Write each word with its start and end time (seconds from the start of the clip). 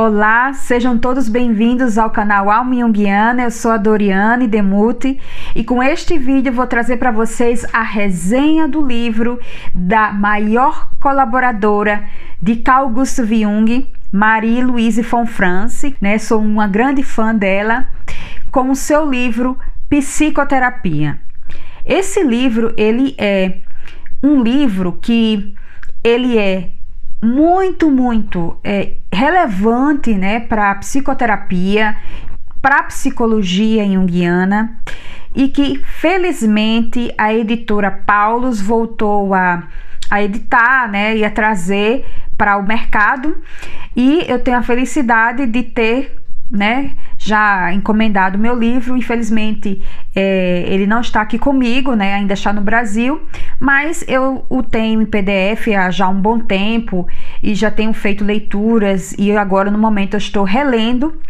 Olá, 0.00 0.52
sejam 0.52 0.96
todos 0.96 1.28
bem-vindos 1.28 1.98
ao 1.98 2.08
canal 2.08 2.48
Alma 2.48 2.72
Jungiana. 2.72 3.42
Eu 3.42 3.50
sou 3.50 3.72
a 3.72 3.76
Doriane 3.76 4.46
Demuti 4.46 5.18
e 5.56 5.64
com 5.64 5.82
este 5.82 6.16
vídeo 6.16 6.52
vou 6.52 6.68
trazer 6.68 6.98
para 6.98 7.10
vocês 7.10 7.66
a 7.72 7.82
resenha 7.82 8.68
do 8.68 8.80
livro 8.86 9.40
da 9.74 10.12
maior 10.12 10.88
colaboradora 11.00 12.04
de 12.40 12.54
Carl 12.54 12.88
Gustav 12.90 13.28
Jung, 13.28 13.92
Marie 14.12 14.62
Louise 14.62 15.02
von 15.02 15.26
France, 15.26 15.96
né? 16.00 16.16
Sou 16.16 16.40
uma 16.40 16.68
grande 16.68 17.02
fã 17.02 17.34
dela, 17.34 17.88
com 18.52 18.70
o 18.70 18.76
seu 18.76 19.04
livro 19.10 19.58
Psicoterapia. 19.88 21.18
Esse 21.84 22.22
livro, 22.22 22.72
ele 22.76 23.16
é 23.18 23.62
um 24.22 24.44
livro 24.44 24.92
que 25.02 25.56
ele 26.04 26.38
é 26.38 26.77
muito, 27.22 27.90
muito 27.90 28.58
é, 28.62 28.96
relevante 29.12 30.14
né, 30.14 30.40
para 30.40 30.70
a 30.70 30.74
psicoterapia, 30.76 31.96
para 32.62 32.80
a 32.80 32.82
psicologia 32.84 33.84
junguiana 33.84 34.80
e 35.34 35.48
que 35.48 35.78
felizmente 35.84 37.12
a 37.16 37.32
editora 37.32 37.90
Paulus 37.90 38.60
voltou 38.60 39.34
a, 39.34 39.68
a 40.10 40.22
editar 40.22 40.88
né, 40.90 41.16
e 41.16 41.24
a 41.24 41.30
trazer 41.30 42.04
para 42.36 42.56
o 42.56 42.66
mercado 42.66 43.36
e 43.96 44.24
eu 44.28 44.38
tenho 44.38 44.56
a 44.56 44.62
felicidade 44.62 45.46
de 45.46 45.62
ter 45.62 46.16
né, 46.50 46.92
já 47.28 47.72
encomendado 47.72 48.38
meu 48.38 48.58
livro. 48.58 48.96
Infelizmente, 48.96 49.82
é, 50.14 50.64
ele 50.66 50.86
não 50.86 51.00
está 51.00 51.20
aqui 51.20 51.38
comigo, 51.38 51.94
né, 51.94 52.14
ainda 52.14 52.34
está 52.34 52.52
no 52.52 52.62
Brasil, 52.62 53.20
mas 53.60 54.04
eu 54.08 54.44
o 54.48 54.62
tenho 54.62 55.02
em 55.02 55.06
PDF 55.06 55.68
há 55.76 55.90
já 55.90 56.08
um 56.08 56.20
bom 56.20 56.40
tempo 56.40 57.06
e 57.42 57.54
já 57.54 57.70
tenho 57.70 57.92
feito 57.92 58.24
leituras 58.24 59.14
e 59.18 59.30
agora 59.36 59.70
no 59.70 59.78
momento 59.78 60.14
eu 60.14 60.18
estou 60.18 60.44
relendo 60.44 61.20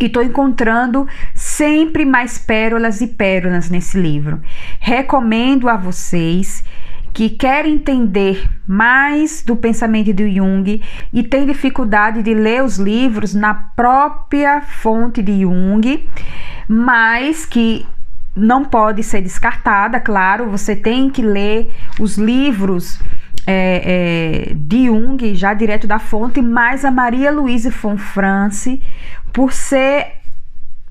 e 0.00 0.06
estou 0.06 0.22
encontrando 0.22 1.08
sempre 1.34 2.04
mais 2.04 2.38
pérolas 2.38 3.00
e 3.00 3.08
pérolas 3.08 3.68
nesse 3.68 3.98
livro. 3.98 4.40
Recomendo 4.78 5.68
a 5.68 5.76
vocês 5.76 6.62
que 7.12 7.30
quer 7.30 7.66
entender 7.66 8.48
mais 8.66 9.42
do 9.42 9.56
pensamento 9.56 10.12
de 10.12 10.36
Jung 10.36 10.82
e 11.12 11.22
tem 11.22 11.46
dificuldade 11.46 12.22
de 12.22 12.34
ler 12.34 12.62
os 12.62 12.76
livros 12.76 13.34
na 13.34 13.54
própria 13.54 14.60
fonte 14.60 15.22
de 15.22 15.42
Jung, 15.42 16.06
mas 16.68 17.44
que 17.44 17.86
não 18.36 18.64
pode 18.64 19.02
ser 19.02 19.20
descartada, 19.20 19.98
claro, 19.98 20.48
você 20.48 20.76
tem 20.76 21.10
que 21.10 21.22
ler 21.22 21.72
os 21.98 22.16
livros 22.16 23.00
é, 23.46 24.50
é, 24.50 24.54
de 24.54 24.86
Jung, 24.86 25.34
já 25.34 25.54
direto 25.54 25.86
da 25.86 25.98
fonte, 25.98 26.40
mas 26.40 26.84
a 26.84 26.90
Maria 26.90 27.32
Louise 27.32 27.70
von 27.70 27.96
France, 27.96 28.82
por 29.32 29.52
ser 29.52 30.17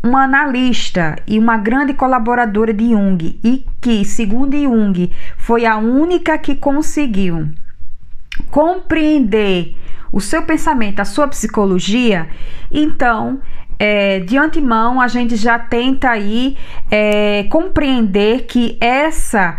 uma 0.03 0.23
analista 0.23 1.15
e 1.27 1.39
uma 1.39 1.57
grande 1.57 1.93
colaboradora 1.93 2.73
de 2.73 2.91
Jung 2.91 3.39
e 3.43 3.65
que, 3.81 4.05
segundo 4.05 4.55
Jung, 4.55 5.11
foi 5.37 5.65
a 5.65 5.77
única 5.77 6.37
que 6.37 6.55
conseguiu 6.55 7.49
compreender 8.49 9.75
o 10.11 10.21
seu 10.21 10.43
pensamento, 10.43 10.99
a 10.99 11.05
sua 11.05 11.27
psicologia, 11.27 12.29
então 12.71 13.41
é, 13.79 14.19
de 14.21 14.37
antemão 14.37 14.99
a 14.99 15.07
gente 15.07 15.35
já 15.35 15.59
tenta 15.59 16.09
aí 16.09 16.57
é, 16.89 17.43
compreender 17.49 18.45
que 18.45 18.77
essa 18.81 19.57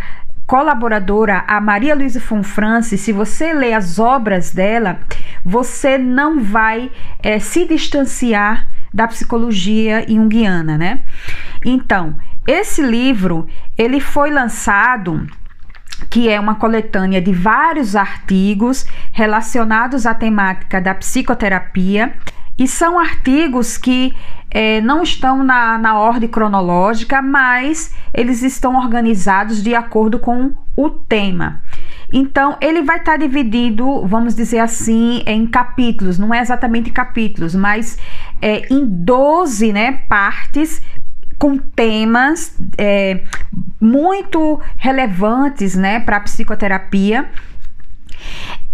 colaboradora, 0.48 1.44
a 1.46 1.60
Maria 1.60 1.94
Luísa 1.94 2.20
France, 2.42 2.96
se 2.96 3.12
você 3.12 3.52
ler 3.52 3.74
as 3.74 3.98
obras 3.98 4.50
dela, 4.50 4.98
você 5.44 5.98
não 5.98 6.40
vai 6.40 6.90
é, 7.22 7.38
se 7.38 7.66
distanciar 7.66 8.66
da 8.92 9.06
psicologia 9.06 10.06
junguiana, 10.08 10.78
né? 10.78 11.00
Então, 11.62 12.16
esse 12.46 12.80
livro, 12.80 13.46
ele 13.76 14.00
foi 14.00 14.30
lançado 14.30 15.26
que 16.08 16.30
é 16.30 16.40
uma 16.40 16.54
coletânea 16.54 17.20
de 17.20 17.32
vários 17.32 17.94
artigos 17.94 18.86
relacionados 19.12 20.06
à 20.06 20.14
temática 20.14 20.80
da 20.80 20.94
psicoterapia 20.94 22.14
e 22.56 22.66
são 22.66 22.98
artigos 22.98 23.76
que 23.76 24.14
é, 24.50 24.80
não 24.80 25.02
estão 25.02 25.42
na, 25.42 25.78
na 25.78 25.98
ordem 25.98 26.28
cronológica, 26.28 27.20
mas 27.20 27.94
eles 28.14 28.42
estão 28.42 28.76
organizados 28.76 29.62
de 29.62 29.74
acordo 29.74 30.18
com 30.18 30.54
o 30.76 30.90
tema. 30.90 31.62
Então, 32.12 32.56
ele 32.60 32.82
vai 32.82 32.98
estar 32.98 33.12
tá 33.12 33.18
dividido, 33.18 34.06
vamos 34.06 34.34
dizer 34.34 34.60
assim, 34.60 35.22
em 35.26 35.46
capítulos, 35.46 36.18
não 36.18 36.32
é 36.32 36.40
exatamente 36.40 36.90
capítulos, 36.90 37.54
mas 37.54 37.98
é, 38.40 38.72
em 38.72 38.86
12 38.86 39.72
né, 39.72 39.92
partes 40.08 40.80
com 41.38 41.56
temas 41.56 42.56
é, 42.76 43.22
muito 43.80 44.60
relevantes 44.76 45.74
né, 45.74 46.00
para 46.00 46.16
a 46.16 46.20
psicoterapia. 46.20 47.30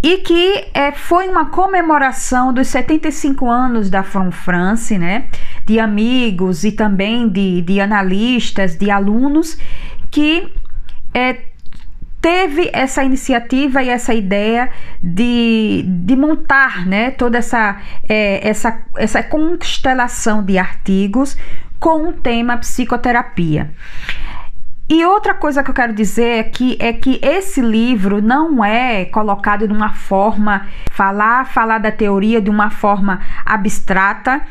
E 0.03 0.19
que 0.19 0.69
é, 0.75 0.93
foi 0.93 1.29
uma 1.29 1.47
comemoração 1.47 2.53
dos 2.53 2.69
75 2.69 3.51
anos 3.51 3.89
da 3.89 4.03
From 4.03 4.31
France, 4.31 4.99
né, 4.99 5.29
de 5.67 5.81
amigos 5.81 6.65
e 6.65 6.73
também 6.73 7.29
de, 7.29 7.63
de 7.63 7.81
analistas, 7.81 8.77
de 8.77 8.91
alunos 8.91 9.59
que 10.11 10.53
é, 11.13 11.39
teve 12.21 12.71
essa 12.73 13.05
iniciativa 13.05 13.83
e 13.83 13.89
essa 13.89 14.15
ideia 14.15 14.71
de, 15.03 15.85
de 15.87 16.17
montar 16.17 16.87
né, 16.87 17.11
toda 17.11 17.37
essa, 17.37 17.79
é, 18.09 18.49
essa, 18.49 18.83
essa 18.97 19.23
constelação 19.23 20.43
de 20.43 20.57
artigos 20.57 21.37
com 21.79 22.09
o 22.09 22.13
tema 22.13 22.57
psicoterapia. 22.57 23.71
E 24.89 25.05
outra 25.05 25.35
coisa 25.35 25.63
que 25.63 25.71
eu 25.71 25.75
quero 25.75 25.95
dizer 25.95 26.41
aqui 26.41 26.77
é 26.79 26.93
que 26.93 27.19
esse 27.23 27.61
livro 27.61 28.23
não 28.23 28.65
é 28.65 29.05
colocado 29.07 29.67
de 29.67 29.73
uma 29.73 29.93
forma 29.93 30.67
falar, 30.93 31.47
falar 31.47 31.79
da 31.79 31.91
teoria 31.91 32.41
de 32.41 32.51
uma 32.51 32.71
forma 32.71 33.21
abstrata, 33.47 34.43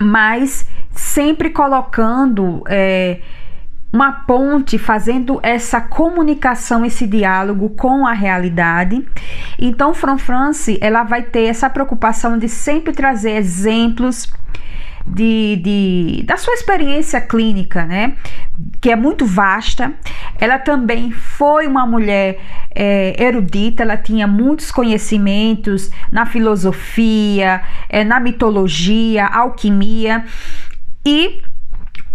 mas 0.00 0.66
sempre 0.90 1.50
colocando 1.50 2.62
é, 2.68 3.20
uma 3.92 4.10
ponte 4.12 4.76
fazendo 4.76 5.38
essa 5.42 5.80
comunicação, 5.80 6.84
esse 6.84 7.06
diálogo 7.06 7.70
com 7.70 8.06
a 8.06 8.12
realidade. 8.12 9.06
Então, 9.58 9.94
Fran 9.94 10.18
France, 10.18 10.76
ela 10.80 11.04
vai 11.04 11.22
ter 11.22 11.44
essa 11.44 11.70
preocupação 11.70 12.36
de 12.36 12.48
sempre 12.48 12.92
trazer 12.92 13.36
exemplos 13.36 14.32
de, 15.06 15.56
de, 15.62 16.22
da 16.24 16.36
sua 16.36 16.54
experiência 16.54 17.20
clínica, 17.20 17.84
né? 17.84 18.16
Que 18.80 18.90
é 18.90 18.96
muito 18.96 19.26
vasta. 19.26 19.92
Ela 20.40 20.58
também 20.58 21.10
foi 21.10 21.66
uma 21.66 21.86
mulher 21.86 22.40
é, 22.74 23.14
erudita, 23.22 23.82
ela 23.82 23.96
tinha 23.96 24.26
muitos 24.26 24.70
conhecimentos 24.70 25.90
na 26.10 26.26
filosofia, 26.26 27.62
é, 27.88 28.02
na 28.02 28.18
mitologia, 28.18 29.26
alquimia 29.26 30.24
e 31.04 31.42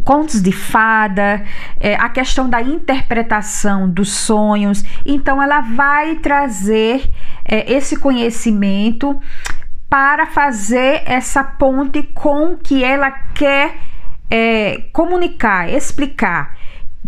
contos 0.03 0.41
de 0.41 0.51
fada, 0.51 1.43
é, 1.79 1.95
a 1.95 2.09
questão 2.09 2.49
da 2.49 2.61
interpretação 2.61 3.89
dos 3.89 4.11
sonhos. 4.11 4.83
Então, 5.05 5.41
ela 5.41 5.61
vai 5.61 6.15
trazer 6.15 7.09
é, 7.45 7.71
esse 7.71 7.97
conhecimento 7.97 9.19
para 9.89 10.27
fazer 10.27 11.01
essa 11.05 11.43
ponte 11.43 12.03
com 12.03 12.55
que 12.55 12.83
ela 12.83 13.09
quer 13.09 13.77
é, 14.29 14.83
comunicar, 14.93 15.67
explicar 15.67 16.55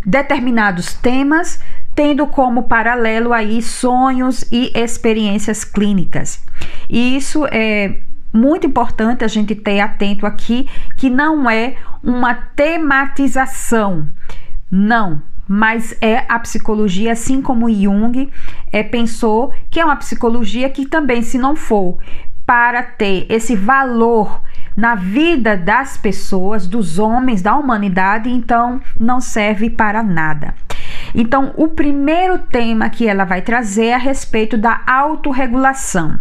determinados 0.03 0.95
temas, 0.95 1.61
tendo 1.93 2.25
como 2.25 2.63
paralelo 2.63 3.33
aí 3.33 3.61
sonhos 3.61 4.43
e 4.51 4.71
experiências 4.73 5.63
clínicas. 5.63 6.43
E 6.89 7.15
isso 7.15 7.45
é 7.51 7.99
muito 8.33 8.65
importante 8.65 9.23
a 9.23 9.27
gente 9.27 9.53
ter 9.53 9.79
atento 9.79 10.25
aqui 10.25 10.67
que 10.97 11.09
não 11.09 11.49
é 11.49 11.75
uma 12.01 12.33
tematização, 12.33 14.07
não, 14.71 15.21
mas 15.47 15.95
é 16.01 16.25
a 16.29 16.39
psicologia, 16.39 17.11
assim 17.11 17.41
como 17.41 17.69
Jung 17.69 18.31
é, 18.71 18.81
pensou 18.81 19.53
que 19.69 19.79
é 19.79 19.85
uma 19.85 19.97
psicologia 19.97 20.69
que 20.69 20.85
também, 20.85 21.21
se 21.21 21.37
não 21.37 21.55
for 21.55 21.99
para 22.45 22.83
ter 22.83 23.25
esse 23.29 23.55
valor 23.55 24.41
na 24.75 24.95
vida 24.95 25.57
das 25.57 25.97
pessoas, 25.97 26.67
dos 26.67 26.97
homens, 26.97 27.41
da 27.41 27.55
humanidade, 27.55 28.29
então 28.29 28.81
não 28.99 29.19
serve 29.19 29.69
para 29.69 30.01
nada. 30.01 30.53
Então, 31.13 31.53
o 31.57 31.69
primeiro 31.69 32.39
tema 32.39 32.89
que 32.89 33.07
ela 33.07 33.25
vai 33.25 33.41
trazer 33.41 33.87
é 33.87 33.95
a 33.95 33.97
respeito 33.97 34.57
da 34.57 34.81
autorregulação. 34.87 36.19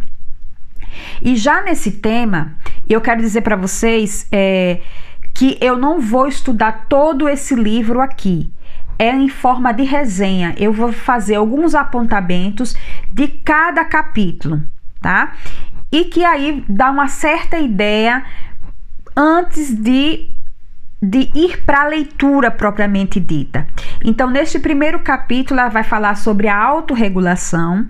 E 1.22 1.36
já 1.36 1.62
nesse 1.62 1.92
tema, 1.92 2.54
eu 2.88 3.00
quero 3.00 3.20
dizer 3.20 3.42
para 3.42 3.56
vocês 3.56 4.26
é, 4.32 4.80
que 5.34 5.56
eu 5.60 5.78
não 5.78 6.00
vou 6.00 6.26
estudar 6.26 6.86
todo 6.88 7.28
esse 7.28 7.54
livro 7.54 8.00
aqui. 8.00 8.52
É 8.98 9.10
em 9.10 9.28
forma 9.28 9.72
de 9.72 9.82
resenha. 9.84 10.54
Eu 10.58 10.72
vou 10.72 10.92
fazer 10.92 11.36
alguns 11.36 11.74
apontamentos 11.74 12.76
de 13.10 13.28
cada 13.28 13.84
capítulo, 13.84 14.62
tá? 15.00 15.32
E 15.90 16.04
que 16.04 16.24
aí 16.24 16.64
dá 16.68 16.90
uma 16.90 17.08
certa 17.08 17.58
ideia 17.58 18.24
antes 19.16 19.74
de 19.74 20.30
de 21.02 21.30
ir 21.34 21.64
para 21.64 21.82
a 21.82 21.88
leitura 21.88 22.50
propriamente 22.50 23.18
dita. 23.18 23.66
Então, 24.04 24.28
neste 24.28 24.58
primeiro 24.58 25.00
capítulo, 25.00 25.58
ela 25.58 25.70
vai 25.70 25.82
falar 25.82 26.14
sobre 26.14 26.46
a 26.46 26.62
autorregulação. 26.62 27.88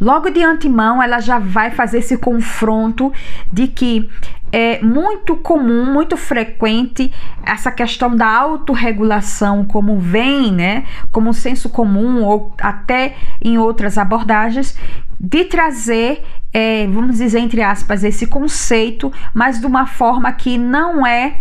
Logo 0.00 0.30
de 0.30 0.42
antemão, 0.42 1.02
ela 1.02 1.20
já 1.20 1.38
vai 1.38 1.70
fazer 1.70 1.98
esse 1.98 2.16
confronto 2.16 3.12
de 3.52 3.68
que 3.68 4.08
é 4.52 4.82
muito 4.82 5.36
comum, 5.36 5.92
muito 5.92 6.16
frequente 6.16 7.12
essa 7.44 7.70
questão 7.70 8.14
da 8.14 8.26
autorregulação, 8.26 9.64
como 9.64 9.98
vem, 9.98 10.52
né, 10.52 10.84
como 11.12 11.34
senso 11.34 11.68
comum, 11.68 12.24
ou 12.24 12.54
até 12.60 13.14
em 13.42 13.58
outras 13.58 13.98
abordagens, 13.98 14.76
de 15.20 15.44
trazer, 15.44 16.22
é, 16.52 16.86
vamos 16.86 17.18
dizer, 17.18 17.40
entre 17.40 17.62
aspas, 17.62 18.04
esse 18.04 18.26
conceito, 18.26 19.12
mas 19.34 19.60
de 19.60 19.66
uma 19.66 19.86
forma 19.86 20.32
que 20.32 20.56
não 20.56 21.06
é 21.06 21.36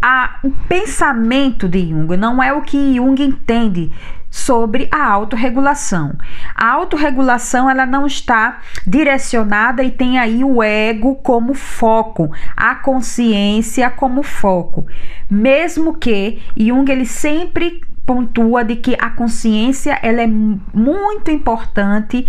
a, 0.00 0.38
o 0.44 0.50
pensamento 0.50 1.68
de 1.68 1.88
Jung, 1.88 2.16
não 2.16 2.42
é 2.42 2.52
o 2.52 2.62
que 2.62 2.96
Jung 2.96 3.22
entende 3.22 3.90
sobre 4.30 4.88
a 4.92 5.04
autorregulação. 5.10 6.12
A 6.54 6.70
autorregulação 6.70 7.68
ela 7.68 7.84
não 7.84 8.06
está 8.06 8.60
direcionada 8.86 9.82
e 9.82 9.90
tem 9.90 10.18
aí 10.18 10.44
o 10.44 10.62
ego 10.62 11.16
como 11.16 11.52
foco, 11.52 12.30
a 12.56 12.76
consciência 12.76 13.90
como 13.90 14.22
foco. 14.22 14.86
Mesmo 15.28 15.96
que 15.96 16.40
Jung 16.56 16.90
ele 16.90 17.06
sempre 17.06 17.80
pontua 18.06 18.64
de 18.64 18.76
que 18.76 18.96
a 18.98 19.10
consciência 19.10 19.98
ela 20.02 20.22
é 20.22 20.26
muito 20.26 21.30
importante 21.30 22.26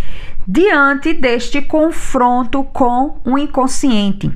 diante 0.47 1.13
deste 1.13 1.61
confronto 1.61 2.63
com 2.63 3.19
o 3.23 3.37
inconsciente 3.37 4.31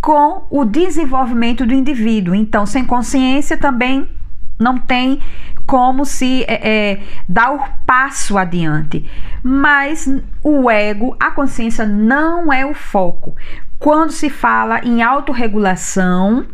com 0.00 0.46
o 0.48 0.64
desenvolvimento 0.64 1.66
do 1.66 1.74
indivíduo. 1.74 2.34
Então, 2.34 2.64
sem 2.64 2.84
consciência 2.84 3.56
também 3.56 4.08
não 4.58 4.78
tem 4.78 5.20
como 5.68 6.06
se 6.06 6.44
é, 6.44 6.54
é, 6.94 7.00
dar 7.28 7.52
o 7.52 7.62
passo 7.84 8.38
adiante. 8.38 9.04
Mas 9.42 10.08
o 10.42 10.70
ego, 10.70 11.14
a 11.20 11.30
consciência 11.30 11.84
não 11.84 12.50
é 12.50 12.64
o 12.64 12.72
foco. 12.72 13.36
Quando 13.78 14.10
se 14.10 14.30
fala 14.30 14.80
em 14.82 15.02
autorregulação, 15.02 16.46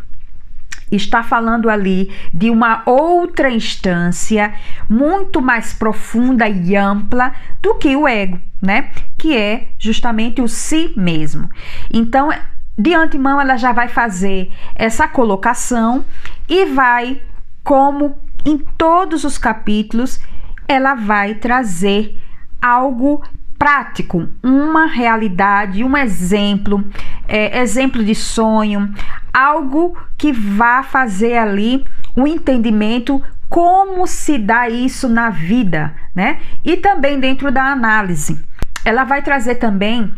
está 0.91 1.23
falando 1.23 1.71
ali 1.71 2.11
de 2.35 2.51
uma 2.51 2.83
outra 2.85 3.49
instância 3.53 4.53
muito 4.91 5.41
mais 5.41 5.73
profunda 5.73 6.49
e 6.49 6.75
ampla 6.75 7.33
do 7.63 7.77
que 7.77 7.95
o 7.95 8.09
ego, 8.09 8.41
né? 8.61 8.91
Que 9.17 9.37
é 9.37 9.69
justamente 9.79 10.43
o 10.43 10.49
si 10.49 10.93
mesmo. 10.97 11.49
Então, 11.89 12.31
de 12.77 12.93
antemão 12.93 13.41
ela 13.41 13.57
já 13.57 13.71
vai 13.71 13.87
fazer 13.87 14.51
essa 14.75 15.07
colocação 15.07 16.05
e 16.49 16.65
vai, 16.67 17.23
como 17.63 18.24
em 18.45 18.59
todos 18.59 19.25
os 19.25 19.39
capítulos, 19.39 20.21
ela 20.69 20.95
vai 20.95 21.35
trazer 21.35 22.19
algo 22.61 23.23
prático, 23.59 24.29
uma 24.43 24.87
realidade, 24.87 25.85
um 25.85 25.97
exemplo, 25.97 26.85
é, 27.27 27.61
exemplo 27.61 28.05
de 28.05 28.15
sonho, 28.15 28.93
algo 29.33 29.97
que 30.19 30.33
vá 30.33 30.83
fazer 30.83 31.39
ali 31.39 31.85
o 32.17 32.23
um 32.23 32.27
entendimento 32.27 33.23
como 33.49 34.07
se 34.07 34.39
dá 34.39 34.69
isso 34.69 35.09
na 35.09 35.31
vida, 35.31 35.95
né? 36.15 36.41
E 36.65 36.77
também 36.77 37.21
dentro 37.21 37.53
da 37.53 37.65
análise. 37.65 38.45
Ela 38.85 39.05
vai 39.05 39.23
trazer 39.23 39.57
também 39.57 40.13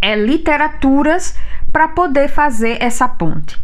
é, 0.00 0.14
literaturas 0.14 1.36
para 1.72 1.88
poder 1.88 2.28
fazer 2.28 2.76
essa 2.80 3.08
ponte. 3.08 3.58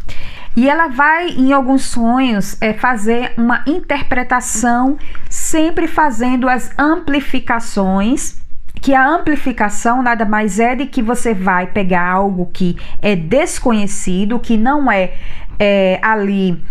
E 0.56 0.68
ela 0.68 0.88
vai, 0.88 1.30
em 1.30 1.52
alguns 1.52 1.84
sonhos, 1.84 2.56
é, 2.60 2.72
fazer 2.72 3.32
uma 3.36 3.64
interpretação, 3.66 4.96
sempre 5.28 5.88
fazendo 5.88 6.48
as 6.48 6.72
amplificações. 6.78 8.42
Que 8.80 8.94
a 8.94 9.08
amplificação 9.08 10.02
nada 10.02 10.24
mais 10.24 10.60
é 10.60 10.74
de 10.74 10.86
que 10.86 11.02
você 11.02 11.32
vai 11.32 11.68
pegar 11.68 12.06
algo 12.06 12.50
que 12.52 12.76
é 13.00 13.16
desconhecido, 13.16 14.38
que 14.38 14.56
não 14.56 14.92
é, 14.92 15.14
é 15.58 15.98
ali 16.02 16.62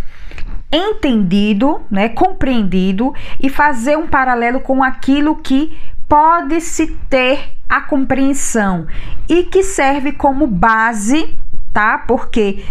entendido, 0.72 1.82
né, 1.90 2.10
compreendido, 2.10 3.14
e 3.40 3.50
fazer 3.50 3.98
um 3.98 4.08
paralelo 4.08 4.60
com 4.60 4.84
aquilo 4.84 5.36
que 5.38 5.78
pode-se 6.08 6.88
ter 7.10 7.58
a 7.70 7.82
compreensão 7.82 8.86
e 9.28 9.44
que 9.44 9.64
serve 9.64 10.12
como 10.12 10.46
base, 10.46 11.38
tá? 11.74 11.98
Porque 11.98 12.64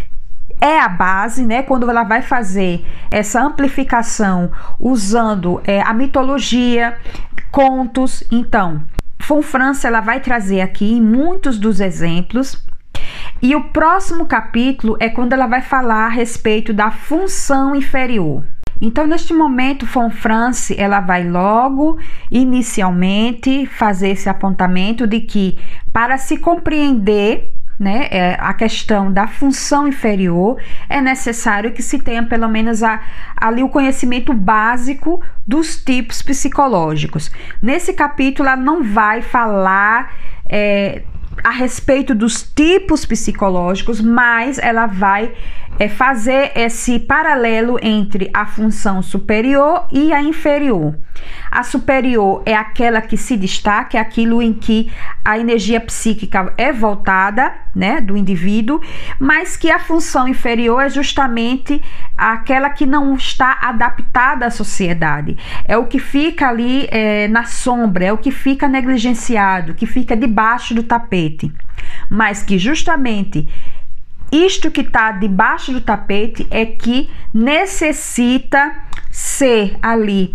é 0.63 0.79
a 0.79 0.89
base, 0.89 1.45
né? 1.45 1.65
Quando 1.65 1.91
ela 1.91 2.05
vai 2.05 2.23
fazer 2.23 2.87
essa 3.11 3.43
amplificação 3.43 4.53
usando 4.79 5.61
é, 5.65 5.83
a 5.83 5.93
mitologia, 5.93 6.97
contos. 7.51 8.23
Então, 8.31 8.85
Von 9.27 9.43
França 9.43 9.89
ela 9.89 10.01
vai 10.01 10.21
trazer 10.21 10.61
aqui 10.61 11.01
muitos 11.01 11.59
dos 11.59 11.81
exemplos. 11.81 12.65
E 13.43 13.57
o 13.57 13.65
próximo 13.65 14.25
capítulo 14.25 14.97
é 15.01 15.09
quando 15.09 15.33
ela 15.33 15.49
vai 15.49 15.61
falar 15.61 16.07
a 16.07 16.09
respeito 16.09 16.73
da 16.73 16.93
função 16.93 17.75
inferior. 17.75 18.45
Então, 18.81 19.07
neste 19.07 19.35
momento, 19.35 19.87
France 19.87 20.75
ela 20.79 21.01
vai 21.01 21.29
logo, 21.29 21.99
inicialmente, 22.31 23.67
fazer 23.67 24.11
esse 24.11 24.29
apontamento 24.29 25.07
de 25.07 25.21
que 25.21 25.59
para 25.93 26.19
se 26.19 26.37
compreender 26.37 27.53
né, 27.83 28.07
é, 28.13 28.37
a 28.39 28.55
questão 28.55 29.13
da 29.13 29.27
função 29.27 29.89
inferior, 29.89 30.57
é 30.89 31.01
necessário 31.01 31.73
que 31.73 31.83
se 31.83 31.99
tenha 31.99 32.23
pelo 32.23 32.49
menos 32.49 32.81
a, 32.81 33.03
ali 33.37 33.61
o 33.61 33.69
conhecimento 33.69 34.33
básico 34.33 35.21
dos 35.45 35.83
tipos 35.83 36.23
psicológicos. 36.23 37.29
Nesse 37.61 37.93
capítulo, 37.93 38.49
ela 38.49 38.57
não 38.57 38.85
vai 38.85 39.21
falar 39.21 40.15
é, 40.49 41.03
a 41.43 41.51
respeito 41.51 42.15
dos 42.15 42.43
tipos 42.43 43.05
psicológicos, 43.05 44.01
mas 44.01 44.59
ela 44.59 44.87
vai 44.87 45.33
é, 45.79 45.89
fazer 45.89 46.53
esse 46.55 46.99
paralelo 46.99 47.79
entre 47.83 48.31
a 48.33 48.47
função 48.47 49.03
superior 49.03 49.87
e 49.91 50.13
a 50.13 50.23
inferior. 50.23 50.97
A 51.51 51.63
superior 51.63 52.43
é 52.47 52.55
aquela 52.55 53.01
que 53.01 53.17
se 53.17 53.37
destaca, 53.37 53.99
é 53.99 54.01
aquilo 54.01 54.43
em 54.43 54.53
que 54.53 54.91
a 55.25 55.39
energia 55.39 55.81
psíquica 55.81 56.53
é 56.57 56.73
voltada, 56.73 57.53
né, 57.75 58.01
do 58.01 58.17
indivíduo, 58.17 58.81
mas 59.19 59.57
que 59.57 59.71
a 59.71 59.79
função 59.79 60.27
inferior 60.27 60.83
é 60.83 60.89
justamente 60.89 61.81
aquela 62.17 62.71
que 62.71 62.87
não 62.87 63.15
está 63.15 63.59
adaptada 63.61 64.47
à 64.47 64.51
sociedade. 64.51 65.37
É 65.65 65.77
o 65.77 65.87
que 65.87 65.99
fica 65.99 66.49
ali 66.49 66.87
é, 66.91 67.29
na 67.29 67.45
sombra, 67.45 68.07
é 68.07 68.13
o 68.13 68.19
que 68.19 68.31
fica 68.31 68.69
negligenciado, 68.69 69.75
que 69.75 69.87
fica 69.87 70.17
debaixo 70.17 70.75
do 70.75 70.83
tapete. 70.83 71.53
Mas 72.09 72.43
que 72.43 72.59
justamente 72.59 73.49
isto 74.33 74.71
que 74.71 74.81
está 74.81 75.13
debaixo 75.13 75.73
do 75.73 75.81
tapete 75.81 76.47
é 76.51 76.65
que 76.65 77.11
necessita 77.35 78.75
ser 79.11 79.77
ali 79.83 80.35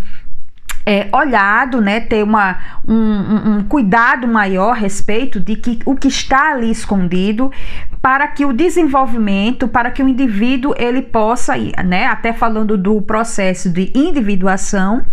é, 0.85 1.09
olhado, 1.11 1.81
né, 1.81 1.99
ter 1.99 2.23
uma, 2.23 2.57
um, 2.87 3.57
um, 3.57 3.63
cuidado 3.63 4.25
maior 4.25 4.71
a 4.71 4.73
respeito 4.73 5.37
de 5.37 5.57
que 5.57 5.79
o 5.85 5.95
que 5.95 6.07
está 6.07 6.51
ali 6.51 6.71
escondido 6.71 7.51
para 8.01 8.25
que 8.27 8.45
o 8.45 8.53
desenvolvimento, 8.53 9.67
para 9.67 9.91
que 9.91 10.01
o 10.01 10.07
indivíduo 10.07 10.73
ele 10.77 11.01
possa, 11.01 11.55
né, 11.83 12.05
até 12.05 12.31
falando 12.31 12.77
do 12.77 13.01
processo 13.01 13.69
de 13.69 13.91
individuação, 13.93 15.03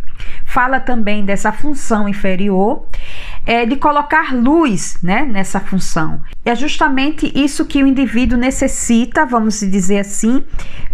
fala 0.55 0.79
também 0.79 1.25
dessa 1.25 1.51
função 1.51 2.09
inferior, 2.09 2.87
é, 3.45 3.67
de 3.67 3.75
colocar 3.75 4.33
luz 4.33 4.97
né, 5.03 5.25
nessa 5.25 5.59
função. 5.59 6.23
É 6.45 6.55
justamente 6.55 7.31
isso 7.35 7.65
que 7.65 7.83
o 7.83 7.87
indivíduo 7.89 8.39
necessita, 8.39 9.27
vamos 9.27 9.59
dizer 9.59 9.99
assim, 9.99 10.45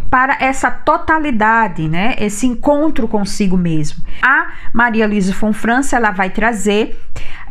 para 0.09 0.39
essa 0.41 0.71
totalidade, 0.71 1.89
né? 1.89 2.17
Esse 2.19 2.47
encontro 2.47 3.07
consigo 3.07 3.57
mesmo. 3.57 4.03
A 4.23 4.51
Maria 4.73 5.07
Luísa 5.07 5.35
Fonfrança, 5.35 5.95
ela 5.95 6.11
vai 6.11 6.31
trazer 6.31 6.99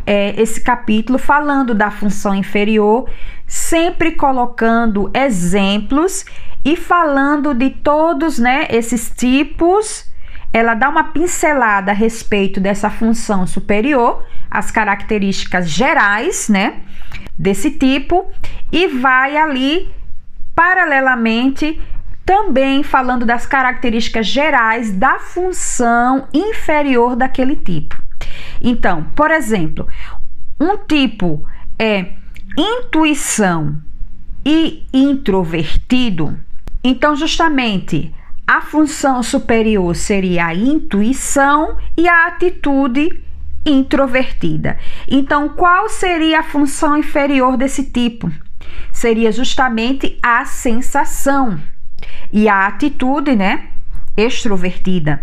é, 0.03 0.33
esse 0.41 0.59
capítulo 0.61 1.19
falando 1.19 1.75
da 1.75 1.91
função 1.91 2.33
inferior, 2.33 3.07
sempre 3.45 4.13
colocando 4.13 5.11
exemplos 5.13 6.25
e 6.65 6.75
falando 6.75 7.53
de 7.53 7.69
todos, 7.69 8.39
né, 8.39 8.67
esses 8.71 9.11
tipos. 9.15 10.08
Ela 10.51 10.73
dá 10.73 10.89
uma 10.89 11.05
pincelada 11.05 11.91
a 11.91 11.95
respeito 11.95 12.59
dessa 12.59 12.89
função 12.89 13.45
superior, 13.45 14.25
as 14.49 14.71
características 14.71 15.69
gerais, 15.69 16.49
né, 16.49 16.81
desse 17.37 17.71
tipo 17.71 18.29
e 18.71 18.87
vai 18.87 19.37
ali 19.37 19.89
paralelamente 20.53 21.81
também 22.25 22.83
falando 22.83 23.25
das 23.25 23.45
características 23.45 24.27
gerais 24.27 24.91
da 24.91 25.17
função 25.19 26.27
inferior 26.33 27.15
daquele 27.15 27.55
tipo. 27.55 27.99
Então, 28.61 29.05
por 29.15 29.31
exemplo, 29.31 29.87
um 30.59 30.77
tipo 30.77 31.43
é 31.79 32.13
intuição 32.57 33.81
e 34.45 34.85
introvertido, 34.93 36.37
então 36.83 37.15
justamente 37.15 38.13
a 38.49 38.61
função 38.61 39.21
superior 39.21 39.95
seria 39.95 40.47
a 40.47 40.55
intuição 40.55 41.77
e 41.95 42.09
a 42.09 42.25
atitude 42.25 43.23
introvertida. 43.63 44.75
Então, 45.07 45.49
qual 45.49 45.87
seria 45.87 46.39
a 46.39 46.43
função 46.43 46.97
inferior 46.97 47.55
desse 47.55 47.83
tipo? 47.91 48.27
Seria 48.91 49.31
justamente 49.31 50.17
a 50.23 50.45
sensação 50.45 51.61
e 52.33 52.49
a 52.49 52.65
atitude, 52.65 53.35
né, 53.35 53.69
extrovertida. 54.17 55.21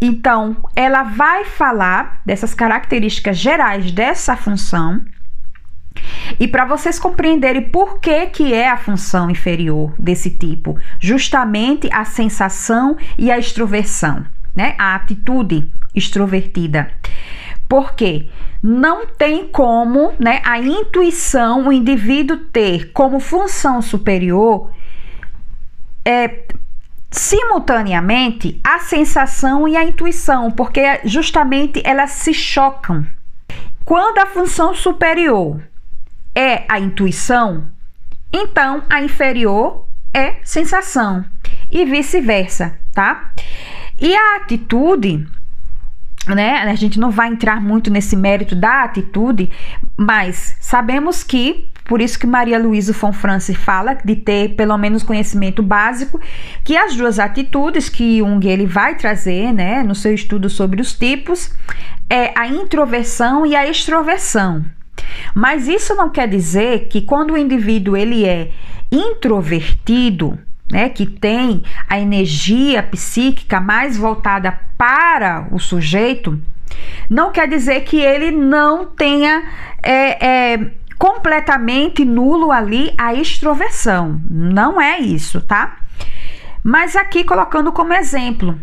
Então, 0.00 0.56
ela 0.74 1.04
vai 1.04 1.44
falar 1.44 2.20
dessas 2.26 2.52
características 2.52 3.36
gerais 3.36 3.92
dessa 3.92 4.36
função 4.36 5.04
e 6.38 6.48
para 6.48 6.64
vocês 6.64 6.98
compreenderem 6.98 7.62
por 7.62 8.00
que, 8.00 8.26
que 8.26 8.52
é 8.52 8.68
a 8.68 8.76
função 8.76 9.30
inferior 9.30 9.94
desse 9.98 10.30
tipo, 10.30 10.78
justamente 10.98 11.88
a 11.92 12.04
sensação 12.04 12.96
e 13.18 13.30
a 13.30 13.38
extroversão, 13.38 14.24
né? 14.54 14.74
A 14.78 14.94
atitude 14.94 15.70
extrovertida. 15.94 16.90
Porque 17.68 18.28
não 18.62 19.06
tem 19.06 19.48
como, 19.48 20.12
né, 20.18 20.40
a 20.44 20.58
intuição, 20.58 21.68
o 21.68 21.72
indivíduo 21.72 22.36
ter 22.36 22.92
como 22.92 23.20
função 23.20 23.80
superior 23.82 24.70
é, 26.04 26.44
simultaneamente 27.10 28.60
a 28.62 28.80
sensação 28.80 29.68
e 29.68 29.76
a 29.76 29.84
intuição, 29.84 30.50
porque 30.50 31.00
justamente 31.04 31.80
elas 31.84 32.10
se 32.10 32.34
chocam. 32.34 33.06
Quando 33.84 34.18
a 34.18 34.26
função 34.26 34.74
superior 34.74 35.60
é 36.34 36.64
a 36.68 36.78
intuição, 36.80 37.66
então 38.32 38.82
a 38.90 39.02
inferior 39.02 39.86
é 40.12 40.36
sensação 40.42 41.24
e 41.70 41.84
vice-versa, 41.84 42.78
tá? 42.92 43.32
E 44.00 44.14
a 44.14 44.36
atitude, 44.36 45.26
né? 46.26 46.58
A 46.58 46.74
gente 46.74 46.98
não 46.98 47.10
vai 47.10 47.28
entrar 47.28 47.60
muito 47.60 47.90
nesse 47.90 48.16
mérito 48.16 48.54
da 48.54 48.84
atitude, 48.84 49.50
mas 49.96 50.56
sabemos 50.60 51.22
que 51.22 51.70
por 51.84 52.00
isso 52.00 52.18
que 52.18 52.26
Maria 52.26 52.58
Luísa 52.58 52.94
Fonfrance 52.94 53.54
fala 53.54 53.94
de 53.94 54.16
ter 54.16 54.54
pelo 54.54 54.76
menos 54.78 55.02
conhecimento 55.02 55.62
básico, 55.62 56.18
que 56.64 56.76
as 56.76 56.96
duas 56.96 57.18
atitudes 57.18 57.90
que 57.90 58.18
Jung 58.18 58.46
ele 58.48 58.64
vai 58.64 58.96
trazer, 58.96 59.52
né, 59.52 59.82
no 59.82 59.94
seu 59.94 60.14
estudo 60.14 60.48
sobre 60.48 60.80
os 60.80 60.94
tipos, 60.94 61.54
é 62.08 62.32
a 62.38 62.48
introversão 62.48 63.44
e 63.44 63.54
a 63.54 63.68
extroversão. 63.68 64.64
Mas 65.34 65.66
isso 65.66 65.94
não 65.94 66.08
quer 66.08 66.28
dizer 66.28 66.86
que 66.88 67.02
quando 67.02 67.32
o 67.32 67.38
indivíduo 67.38 67.96
ele 67.96 68.24
é 68.24 68.52
introvertido, 68.90 70.38
né, 70.70 70.88
que 70.88 71.06
tem 71.06 71.62
a 71.88 71.98
energia 71.98 72.82
psíquica 72.82 73.60
mais 73.60 73.96
voltada 73.96 74.58
para 74.78 75.48
o 75.50 75.58
sujeito, 75.58 76.40
não 77.10 77.32
quer 77.32 77.48
dizer 77.48 77.80
que 77.80 78.00
ele 78.00 78.30
não 78.30 78.86
tenha 78.86 79.42
é, 79.82 80.26
é, 80.26 80.70
completamente 80.98 82.04
nulo 82.04 82.50
ali 82.50 82.92
a 82.96 83.12
extroversão. 83.14 84.20
Não 84.30 84.80
é 84.80 84.98
isso, 85.00 85.40
tá? 85.40 85.76
Mas 86.62 86.96
aqui 86.96 87.24
colocando 87.24 87.72
como 87.72 87.92
exemplo, 87.92 88.58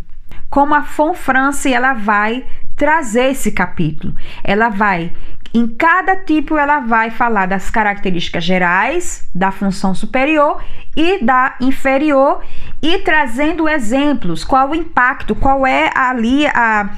como 0.50 0.74
a 0.74 0.84
France 0.84 1.72
ela 1.72 1.94
vai 1.94 2.44
trazer 2.76 3.32
esse 3.32 3.52
capítulo. 3.52 4.16
Ela 4.44 4.70
vai 4.70 5.14
em 5.54 5.68
cada 5.68 6.16
tipo, 6.16 6.58
ela 6.58 6.80
vai 6.80 7.12
falar 7.12 7.46
das 7.46 7.70
características 7.70 8.44
gerais 8.44 9.28
da 9.36 9.52
função 9.52 9.94
superior 9.94 10.64
e 10.96 11.24
da 11.24 11.56
inferior 11.60 12.42
e 12.82 13.00
trazendo 13.00 13.68
exemplos, 13.68 14.46
qual 14.46 14.70
o 14.70 14.76
impacto, 14.76 15.36
qual 15.36 15.68
é 15.68 15.92
ali 15.94 16.48
a, 16.48 16.92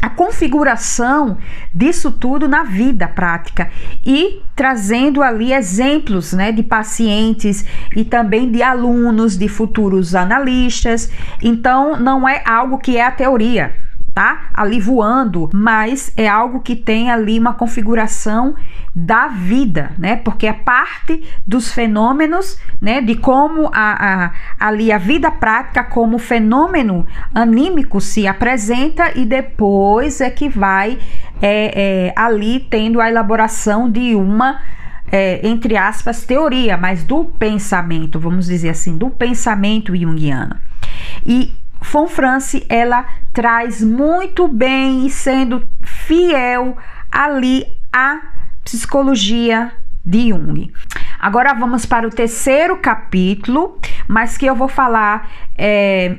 a 0.00 0.08
configuração 0.08 1.36
disso 1.74 2.10
tudo 2.10 2.48
na 2.48 2.64
vida 2.64 3.06
prática 3.06 3.70
e 4.04 4.40
trazendo 4.54 5.22
ali 5.22 5.52
exemplos 5.52 6.32
né, 6.32 6.52
de 6.52 6.62
pacientes 6.62 7.66
e 7.94 8.04
também 8.04 8.50
de 8.50 8.62
alunos, 8.62 9.36
de 9.36 9.48
futuros 9.48 10.14
analistas. 10.14 11.10
Então, 11.42 12.00
não 12.00 12.26
é 12.26 12.42
algo 12.46 12.78
que 12.78 12.96
é 12.96 13.04
a 13.04 13.10
teoria 13.10 13.85
tá 14.16 14.48
ali 14.54 14.80
voando, 14.80 15.50
mas 15.52 16.10
é 16.16 16.26
algo 16.26 16.60
que 16.60 16.74
tem 16.74 17.10
ali 17.10 17.38
uma 17.38 17.52
configuração 17.52 18.54
da 18.94 19.28
vida, 19.28 19.92
né? 19.98 20.16
Porque 20.16 20.46
é 20.46 20.54
parte 20.54 21.22
dos 21.46 21.70
fenômenos, 21.70 22.58
né? 22.80 23.02
De 23.02 23.14
como 23.16 23.68
a, 23.74 24.24
a, 24.24 24.32
ali 24.58 24.90
a 24.90 24.96
vida 24.96 25.30
prática 25.30 25.84
como 25.84 26.16
fenômeno 26.18 27.06
anímico 27.34 28.00
se 28.00 28.26
apresenta 28.26 29.12
e 29.14 29.26
depois 29.26 30.22
é 30.22 30.30
que 30.30 30.48
vai 30.48 30.98
é, 31.42 32.06
é, 32.08 32.14
ali 32.16 32.60
tendo 32.70 33.02
a 33.02 33.10
elaboração 33.10 33.90
de 33.90 34.14
uma 34.14 34.62
é, 35.12 35.46
entre 35.46 35.76
aspas, 35.76 36.24
teoria, 36.24 36.78
mas 36.78 37.04
do 37.04 37.26
pensamento, 37.26 38.18
vamos 38.18 38.46
dizer 38.46 38.70
assim, 38.70 38.96
do 38.96 39.10
pensamento 39.10 39.94
junguiano. 39.94 40.56
E 41.24 41.52
Fonfrance 41.86 42.66
ela 42.68 43.06
traz 43.32 43.80
muito 43.80 44.48
bem 44.48 45.06
e 45.06 45.10
sendo 45.10 45.68
fiel 45.84 46.76
ali 47.12 47.64
à 47.92 48.20
psicologia 48.64 49.70
de 50.04 50.30
Jung. 50.30 50.72
Agora 51.18 51.54
vamos 51.54 51.86
para 51.86 52.06
o 52.06 52.10
terceiro 52.10 52.76
capítulo, 52.78 53.78
mas 54.08 54.36
que 54.36 54.46
eu 54.46 54.56
vou 54.56 54.66
falar 54.66 55.30
é, 55.56 56.18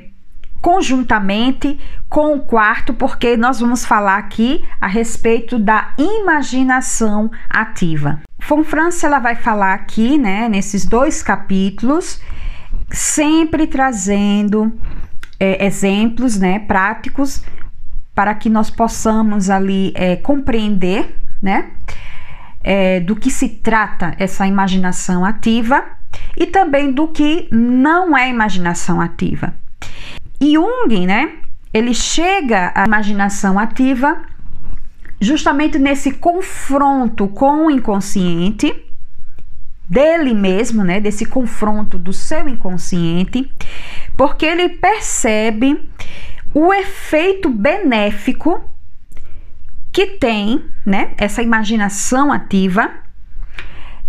conjuntamente 0.62 1.78
com 2.08 2.36
o 2.36 2.40
quarto, 2.40 2.94
porque 2.94 3.36
nós 3.36 3.60
vamos 3.60 3.86
falar 3.86 4.18
aqui 4.18 4.64
a 4.80 4.88
respeito 4.88 5.60
da 5.60 5.94
imaginação 5.98 7.30
ativa. 7.50 8.22
Fonfrance 8.40 9.06
ela 9.06 9.20
vai 9.20 9.36
falar 9.36 9.74
aqui, 9.74 10.18
né, 10.18 10.48
nesses 10.48 10.86
dois 10.86 11.22
capítulos, 11.22 12.22
sempre 12.90 13.68
trazendo 13.68 14.72
é, 15.40 15.66
exemplos 15.66 16.38
né, 16.38 16.60
práticos 16.60 17.44
para 18.14 18.34
que 18.34 18.50
nós 18.50 18.70
possamos 18.70 19.50
ali 19.50 19.92
é, 19.96 20.16
compreender 20.16 21.16
né, 21.42 21.70
é, 22.64 23.00
do 23.00 23.16
que 23.16 23.30
se 23.30 23.48
trata 23.50 24.16
essa 24.18 24.48
imaginação 24.48 25.24
ativa 25.24 25.84
e 26.36 26.48
também 26.48 26.92
do 26.92 27.08
que 27.10 27.48
não 27.52 28.18
é 28.18 28.30
imaginação 28.30 29.00
ativa. 29.00 29.54
Jung, 30.42 31.06
né, 31.06 31.34
ele 31.74 31.94
chega 31.94 32.72
à 32.74 32.86
imaginação 32.86 33.60
ativa 33.60 34.22
justamente 35.20 35.78
nesse 35.78 36.12
confronto 36.14 37.28
com 37.28 37.68
o 37.68 37.72
inconsciente 37.72 38.87
dele 39.90 40.34
mesmo, 40.34 40.84
né, 40.84 41.00
desse 41.00 41.26
confronto 41.26 41.98
do 41.98 42.12
seu 42.12 42.48
inconsciente, 42.48 43.52
porque 44.16 44.46
ele 44.46 44.70
percebe 44.70 45.90
o 46.54 46.74
efeito 46.74 47.50
benéfico 47.50 48.62
que 49.92 50.08
tem, 50.18 50.64
né, 50.86 51.14
essa 51.18 51.42
imaginação 51.42 52.32
ativa 52.32 52.92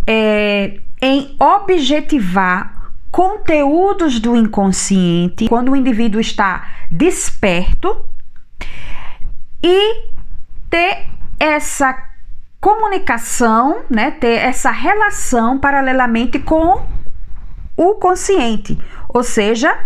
é, 0.07 0.81
em 1.01 1.37
objetivar 1.39 2.93
conteúdos 3.11 4.21
do 4.21 4.37
inconsciente 4.37 5.49
quando 5.49 5.73
o 5.73 5.77
indivíduo 5.77 6.21
está 6.21 6.69
desperto 6.91 8.05
e 9.63 10.09
ter 10.69 11.07
essa 11.41 12.08
comunicação, 12.61 13.83
né, 13.89 14.11
ter 14.11 14.39
essa 14.39 14.71
relação 14.71 15.59
paralelamente 15.59 16.39
com 16.39 16.85
o 17.77 17.95
consciente, 17.95 18.79
ou 19.09 19.23
seja, 19.23 19.79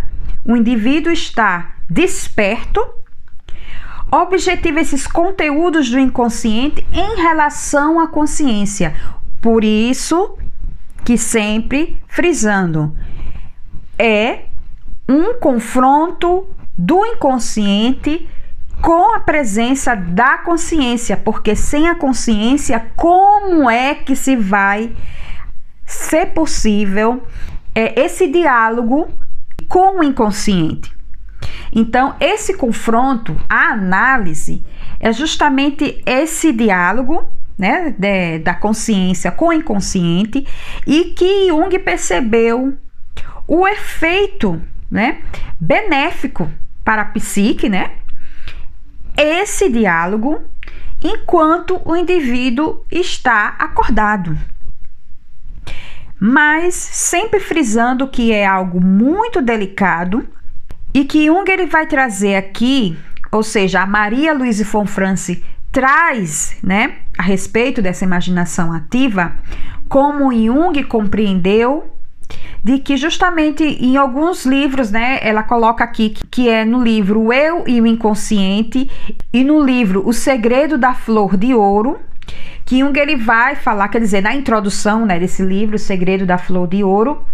o 0.44 0.56
indivíduo 0.56 1.12
está 1.12 1.76
desperto, 1.88 2.80
objetiva 4.10 4.80
esses 4.80 5.06
conteúdos 5.06 5.90
do 5.90 5.98
inconsciente 5.98 6.86
em 6.92 7.16
relação 7.20 8.00
à 8.00 8.08
consciência. 8.08 8.94
Por 9.40 9.64
isso 9.64 10.36
que 11.04 11.18
sempre 11.18 12.00
frisando 12.08 12.96
é 13.98 14.46
um 15.08 15.34
confronto 15.34 16.46
do 16.76 17.04
inconsciente 17.04 18.28
com 18.82 19.14
a 19.14 19.20
presença 19.20 19.94
da 19.94 20.38
consciência, 20.38 21.16
porque 21.16 21.54
sem 21.54 21.88
a 21.88 21.94
consciência, 21.94 22.84
como 22.96 23.70
é 23.70 23.94
que 23.94 24.16
se 24.16 24.34
vai 24.34 24.92
ser 25.86 26.26
possível 26.26 27.22
é, 27.74 28.02
esse 28.02 28.26
diálogo 28.26 29.08
com 29.68 30.00
o 30.00 30.02
inconsciente? 30.02 30.92
Então, 31.72 32.16
esse 32.20 32.54
confronto, 32.54 33.36
a 33.48 33.68
análise, 33.68 34.64
é 34.98 35.12
justamente 35.12 36.02
esse 36.04 36.52
diálogo 36.52 37.24
né, 37.56 37.94
de, 37.96 38.40
da 38.40 38.54
consciência 38.54 39.30
com 39.30 39.48
o 39.48 39.52
inconsciente 39.52 40.44
e 40.86 41.04
que 41.16 41.48
Jung 41.48 41.78
percebeu 41.78 42.76
o 43.46 43.68
efeito, 43.68 44.60
né, 44.90 45.22
benéfico 45.60 46.50
para 46.84 47.02
a 47.02 47.06
psique, 47.06 47.68
né, 47.68 47.92
esse 49.16 49.68
diálogo 49.68 50.42
enquanto 51.02 51.80
o 51.84 51.96
indivíduo 51.96 52.84
está 52.90 53.56
acordado. 53.58 54.36
Mas 56.18 56.74
sempre 56.74 57.40
frisando 57.40 58.08
que 58.08 58.32
é 58.32 58.46
algo 58.46 58.80
muito 58.80 59.42
delicado 59.42 60.26
e 60.94 61.04
que 61.04 61.26
Jung 61.26 61.50
ele 61.50 61.66
vai 61.66 61.86
trazer 61.86 62.36
aqui, 62.36 62.96
ou 63.30 63.42
seja, 63.42 63.80
a 63.80 63.86
Maria 63.86 64.32
Luísa 64.32 64.64
Fonfrance 64.64 65.44
traz, 65.72 66.56
né, 66.62 66.98
a 67.18 67.22
respeito 67.22 67.82
dessa 67.82 68.04
imaginação 68.04 68.72
ativa, 68.72 69.34
como 69.88 70.32
Jung 70.32 70.84
compreendeu 70.84 71.90
de 72.64 72.78
que 72.78 72.96
justamente 72.96 73.64
em 73.64 73.96
alguns 73.96 74.46
livros, 74.46 74.90
né, 74.90 75.18
ela 75.20 75.42
coloca 75.42 75.82
aqui 75.82 76.10
que 76.30 76.48
é 76.48 76.64
no 76.64 76.82
livro 76.82 77.32
Eu 77.32 77.64
e 77.66 77.80
o 77.80 77.86
Inconsciente 77.86 78.88
e 79.32 79.42
no 79.42 79.62
livro 79.64 80.06
O 80.06 80.12
Segredo 80.12 80.78
da 80.78 80.94
Flor 80.94 81.36
de 81.36 81.52
Ouro, 81.54 81.98
que 82.64 82.78
Jung 82.78 82.96
ele 82.98 83.16
vai 83.16 83.56
falar, 83.56 83.88
quer 83.88 84.00
dizer, 84.00 84.22
na 84.22 84.34
introdução, 84.34 85.04
né, 85.04 85.18
desse 85.18 85.42
livro 85.42 85.74
O 85.76 85.78
Segredo 85.78 86.24
da 86.24 86.38
Flor 86.38 86.68
de 86.68 86.84
Ouro, 86.84 87.24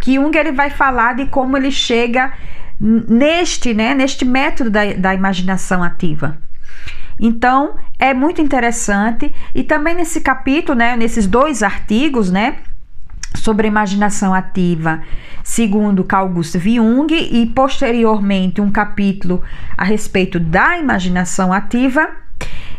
que 0.00 0.14
Jung 0.14 0.36
ele 0.36 0.52
vai 0.52 0.70
falar 0.70 1.14
de 1.14 1.26
como 1.26 1.56
ele 1.56 1.70
chega 1.70 2.32
neste, 2.80 3.74
né, 3.74 3.94
neste 3.94 4.24
método 4.24 4.70
da, 4.70 4.94
da 4.94 5.14
imaginação 5.14 5.82
ativa. 5.82 6.38
Então, 7.20 7.74
é 7.98 8.14
muito 8.14 8.40
interessante 8.40 9.30
e 9.54 9.62
também 9.62 9.94
nesse 9.94 10.22
capítulo, 10.22 10.78
né, 10.78 10.96
nesses 10.96 11.26
dois 11.26 11.62
artigos, 11.62 12.30
né, 12.30 12.56
sobre 13.34 13.66
a 13.66 13.70
imaginação 13.70 14.34
ativa, 14.34 15.02
segundo 15.42 16.04
Carl 16.04 16.28
Gustav 16.28 16.64
Jung, 16.64 17.12
e 17.12 17.46
posteriormente 17.46 18.60
um 18.60 18.70
capítulo 18.70 19.42
a 19.76 19.84
respeito 19.84 20.38
da 20.38 20.78
imaginação 20.78 21.52
ativa, 21.52 22.08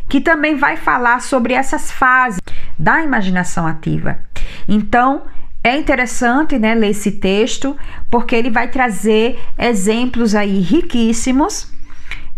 que 0.07 0.19
também 0.19 0.55
vai 0.55 0.75
falar 0.77 1.21
sobre 1.21 1.53
essas 1.53 1.91
fases 1.91 2.41
da 2.77 3.01
imaginação 3.01 3.65
ativa. 3.65 4.19
Então, 4.67 5.23
é 5.63 5.77
interessante 5.77 6.57
né, 6.57 6.73
ler 6.73 6.89
esse 6.89 7.11
texto, 7.11 7.77
porque 8.09 8.35
ele 8.35 8.49
vai 8.49 8.67
trazer 8.67 9.39
exemplos 9.57 10.33
aí 10.33 10.59
riquíssimos 10.59 11.71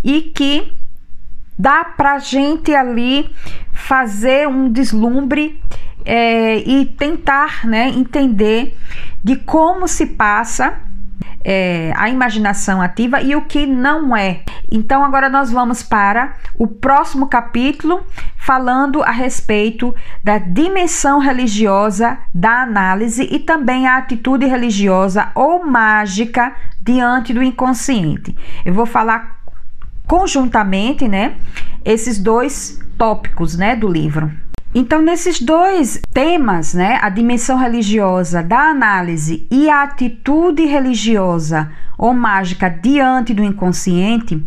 e 0.04 0.22
que 0.22 0.74
dá 1.58 1.86
para 1.86 2.20
gente 2.20 2.74
ali 2.74 3.30
fazer 3.72 4.48
um 4.48 4.70
deslumbre 4.70 5.62
é, 6.06 6.58
e 6.58 6.86
tentar 6.86 7.66
né, 7.66 7.90
entender 7.90 8.78
de 9.24 9.36
como 9.36 9.88
se 9.88 10.06
passa 10.06 10.80
é, 11.44 11.92
a 11.96 12.10
imaginação 12.10 12.82
ativa 12.82 13.22
e 13.22 13.36
o 13.36 13.42
que 13.42 13.66
não 13.66 14.16
é. 14.16 14.42
Então, 14.72 15.04
agora 15.04 15.30
nós 15.30 15.52
vamos 15.52 15.84
para 15.84 16.34
o 16.56 16.68
próximo 16.68 17.28
capítulo, 17.28 18.06
falando 18.38 19.04
a 19.04 19.12
respeito 19.12 19.94
da 20.24 20.38
dimensão 20.38 21.20
religiosa 21.20 22.18
da 22.34 22.62
análise 22.62 23.28
e 23.30 23.40
também 23.40 23.88
a 23.88 23.98
atitude 23.98 24.46
religiosa 24.46 25.30
ou 25.36 25.66
mágica 25.66 26.56
diante 26.82 27.34
do 27.34 27.44
inconsciente. 27.44 28.36
Eu 28.66 28.74
vou 28.74 28.86
falar 28.86 29.44
conjuntamente, 30.08 31.08
né, 31.08 31.36
esses 31.84 32.18
dois 32.18 32.80
tópicos, 32.98 33.58
né, 33.58 33.76
do 33.76 33.88
livro. 33.88 34.32
Então, 34.76 35.02
nesses 35.02 35.40
dois 35.40 36.02
temas, 36.12 36.74
né, 36.74 36.98
a 37.02 37.10
dimensão 37.10 37.58
religiosa 37.58 38.42
da 38.42 38.70
análise 38.70 39.46
e 39.52 39.70
a 39.70 39.84
atitude 39.84 40.66
religiosa 40.66 41.72
ou 41.96 42.12
mágica 42.12 42.70
diante 42.70 43.36
do 43.36 43.44
inconsciente, 43.44 44.44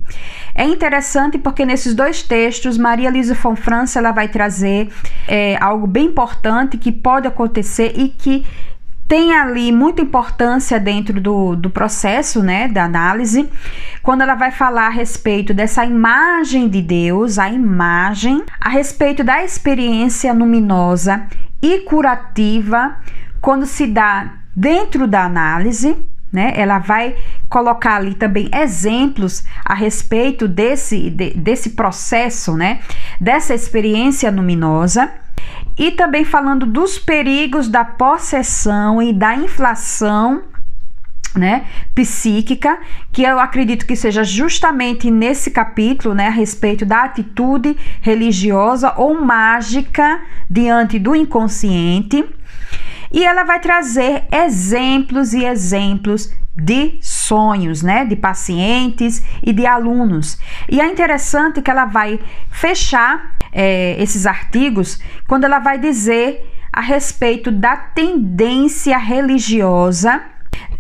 é 0.53 0.65
interessante 0.65 1.39
porque 1.39 1.65
nesses 1.65 1.95
dois 1.95 2.23
textos, 2.23 2.77
Maria 2.77 3.11
Luísa 3.11 3.35
von 3.35 3.55
Franz 3.55 3.95
ela 3.95 4.11
vai 4.11 4.27
trazer 4.27 4.89
é, 5.29 5.57
algo 5.61 5.87
bem 5.87 6.07
importante 6.07 6.77
que 6.77 6.91
pode 6.91 7.29
acontecer 7.29 7.93
e 7.97 8.09
que 8.09 8.45
tem 9.09 9.33
ali 9.33 9.71
muita 9.71 10.03
importância 10.03 10.81
dentro 10.81 11.21
do, 11.21 11.55
do 11.55 11.71
processo 11.71 12.43
né, 12.43 12.67
da 12.67 12.85
análise, 12.85 13.49
quando 14.03 14.23
ela 14.23 14.35
vai 14.35 14.51
falar 14.51 14.87
a 14.87 14.91
respeito 14.91 15.55
dessa 15.55 15.85
imagem 15.85 16.69
de 16.69 16.83
Deus, 16.83 17.39
a 17.39 17.49
imagem, 17.49 18.43
a 18.61 18.69
respeito 18.69 19.23
da 19.23 19.45
experiência 19.45 20.33
luminosa 20.33 21.27
e 21.63 21.81
curativa, 21.81 22.97
quando 23.41 23.65
se 23.67 23.87
dá 23.87 24.35
dentro 24.55 25.07
da 25.07 25.25
análise, 25.25 25.97
né? 26.33 26.53
Ela 26.57 26.79
vai 26.79 27.17
colocar 27.49 27.97
ali 27.97 28.15
também 28.15 28.51
exemplos 28.53 29.45
a 29.65 29.75
respeito 29.75 30.49
desse, 30.49 31.09
de, 31.09 31.31
desse 31.31 31.71
processo, 31.71 32.57
né? 32.57 32.81
Dessa 33.21 33.55
experiência 33.55 34.31
luminosa 34.31 35.11
e 35.79 35.91
também 35.91 36.25
falando 36.25 36.65
dos 36.67 36.99
perigos 36.99 37.69
da 37.69 37.85
possessão 37.85 39.03
e 39.03 39.13
da 39.13 39.35
inflação 39.35 40.43
né, 41.37 41.67
psíquica, 41.95 42.79
que 43.13 43.23
eu 43.23 43.39
acredito 43.39 43.87
que 43.87 43.95
seja 43.95 44.25
justamente 44.25 45.11
nesse 45.11 45.51
capítulo, 45.51 46.15
né, 46.15 46.29
a 46.29 46.31
respeito 46.31 46.87
da 46.87 47.05
atitude 47.05 47.77
religiosa 48.01 48.95
ou 48.97 49.21
mágica 49.21 50.23
diante 50.49 50.99
do 50.99 51.15
inconsciente. 51.15 52.25
E 53.13 53.25
ela 53.25 53.45
vai 53.45 53.61
trazer 53.61 54.25
exemplos 54.33 55.33
e 55.33 55.45
exemplos 55.45 56.33
de 56.57 56.99
sonhos, 57.03 57.83
né, 57.83 58.05
de 58.05 58.17
pacientes 58.17 59.23
e 59.43 59.53
de 59.53 59.67
alunos. 59.67 60.39
E 60.71 60.81
é 60.81 60.87
interessante 60.87 61.61
que 61.61 61.71
ela 61.71 61.85
vai 61.85 62.19
fechar 62.51 63.37
é, 63.59 63.97
esses 64.01 64.27
artigos 64.27 65.01
quando 65.27 65.45
ela 65.45 65.59
vai 65.59 65.79
dizer 65.79 66.53
a 66.71 66.83
respeito 66.83 67.51
da 67.51 67.75
tendência 67.75 68.99
religiosa 68.99 70.23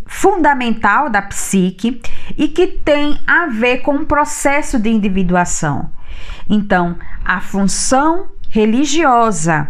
fundamental 0.06 1.08
da 1.08 1.22
psique 1.22 2.02
e 2.36 2.48
que 2.48 2.66
tem 2.66 3.18
a 3.26 3.46
ver 3.46 3.78
com 3.78 3.96
o 3.96 4.06
processo 4.06 4.78
de 4.78 4.90
individuação. 4.90 5.90
Então, 6.48 6.98
a 7.24 7.40
função 7.40 8.28
religiosa 8.50 9.68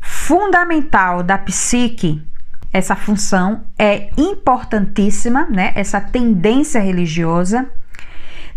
fundamental 0.00 1.22
da 1.22 1.38
psique 1.38 2.22
essa 2.72 2.94
função 2.94 3.64
é 3.78 4.10
importantíssima, 4.16 5.46
né? 5.46 5.72
Essa 5.74 6.00
tendência 6.00 6.80
religiosa 6.80 7.66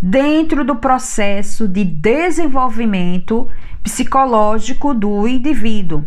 dentro 0.02 0.64
do 0.64 0.76
processo 0.76 1.68
de 1.68 1.84
desenvolvimento 1.84 3.48
psicológico 3.84 4.94
do 4.94 5.28
indivíduo. 5.28 6.06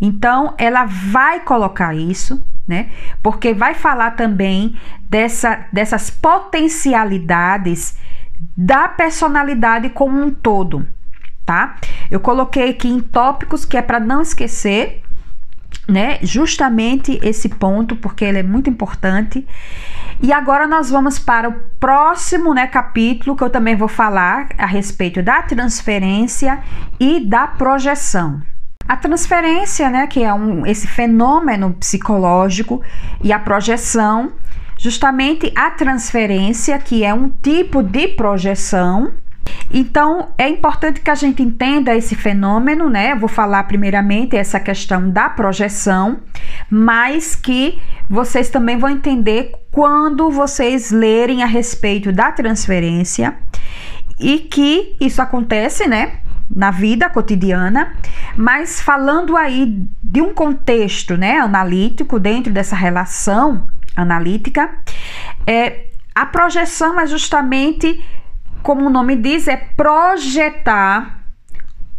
Então, 0.00 0.54
ela 0.58 0.84
vai 0.84 1.40
colocar 1.40 1.94
isso, 1.94 2.44
né? 2.66 2.90
Porque 3.22 3.54
vai 3.54 3.74
falar 3.74 4.12
também 4.12 4.76
dessa, 5.08 5.66
dessas 5.72 6.10
potencialidades 6.10 7.96
da 8.56 8.88
personalidade 8.88 9.88
como 9.90 10.22
um 10.22 10.30
todo, 10.30 10.86
tá? 11.44 11.76
Eu 12.10 12.20
coloquei 12.20 12.70
aqui 12.70 12.88
em 12.88 13.00
tópicos 13.00 13.64
que 13.64 13.76
é 13.76 13.82
para 13.82 13.98
não 13.98 14.20
esquecer, 14.20 15.02
né? 15.88 16.18
Justamente 16.22 17.18
esse 17.22 17.48
ponto, 17.48 17.96
porque 17.96 18.24
ele 18.24 18.38
é 18.38 18.42
muito 18.42 18.68
importante. 18.68 19.46
E 20.22 20.32
agora 20.32 20.66
nós 20.66 20.90
vamos 20.90 21.18
para 21.18 21.48
o 21.48 21.52
próximo 21.78 22.54
né, 22.54 22.66
capítulo, 22.66 23.36
que 23.36 23.44
eu 23.44 23.50
também 23.50 23.76
vou 23.76 23.88
falar 23.88 24.48
a 24.56 24.66
respeito 24.66 25.22
da 25.22 25.42
transferência 25.42 26.60
e 26.98 27.20
da 27.20 27.46
projeção. 27.46 28.40
A 28.88 28.96
transferência, 28.96 29.90
né, 29.90 30.06
que 30.06 30.22
é 30.22 30.32
um, 30.32 30.64
esse 30.64 30.86
fenômeno 30.86 31.74
psicológico, 31.74 32.82
e 33.22 33.32
a 33.32 33.38
projeção, 33.38 34.32
justamente 34.78 35.52
a 35.56 35.70
transferência, 35.70 36.78
que 36.78 37.04
é 37.04 37.12
um 37.12 37.28
tipo 37.28 37.82
de 37.82 38.08
projeção, 38.08 39.12
então, 39.70 40.28
é 40.38 40.48
importante 40.48 41.00
que 41.00 41.10
a 41.10 41.14
gente 41.14 41.42
entenda 41.42 41.94
esse 41.94 42.14
fenômeno, 42.14 42.88
né? 42.88 43.12
Eu 43.12 43.18
vou 43.18 43.28
falar 43.28 43.64
primeiramente 43.64 44.36
essa 44.36 44.60
questão 44.60 45.10
da 45.10 45.28
projeção, 45.28 46.20
mas 46.70 47.34
que 47.34 47.80
vocês 48.08 48.48
também 48.48 48.78
vão 48.78 48.90
entender 48.90 49.52
quando 49.70 50.30
vocês 50.30 50.90
lerem 50.90 51.42
a 51.42 51.46
respeito 51.46 52.12
da 52.12 52.30
transferência 52.30 53.36
e 54.18 54.38
que 54.38 54.96
isso 55.00 55.20
acontece, 55.20 55.86
né? 55.86 56.20
Na 56.48 56.70
vida 56.70 57.10
cotidiana, 57.10 57.92
mas 58.36 58.80
falando 58.80 59.36
aí 59.36 59.84
de 60.00 60.22
um 60.22 60.32
contexto, 60.32 61.16
né, 61.16 61.38
analítico 61.38 62.20
dentro 62.20 62.52
dessa 62.52 62.76
relação 62.76 63.66
analítica, 63.96 64.70
é 65.44 65.86
a 66.14 66.24
projeção 66.24 67.00
é 67.00 67.06
justamente 67.06 68.00
como 68.66 68.86
o 68.86 68.90
nome 68.90 69.14
diz, 69.14 69.46
é 69.46 69.56
projetar 69.56 71.20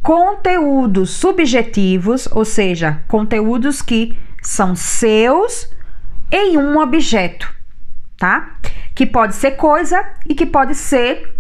conteúdos 0.02 1.12
subjetivos, 1.12 2.28
ou 2.30 2.44
seja, 2.44 3.02
conteúdos 3.08 3.82
que 3.82 4.18
são 4.44 4.76
seus 4.76 5.72
em 6.30 6.58
um 6.58 6.78
objeto, 6.78 7.50
tá? 8.18 8.58
Que 8.94 9.06
pode 9.06 9.36
ser 9.36 9.52
coisa 9.52 10.04
e 10.28 10.36
que 10.36 10.46
pode 10.46 10.76
ser 10.76 11.34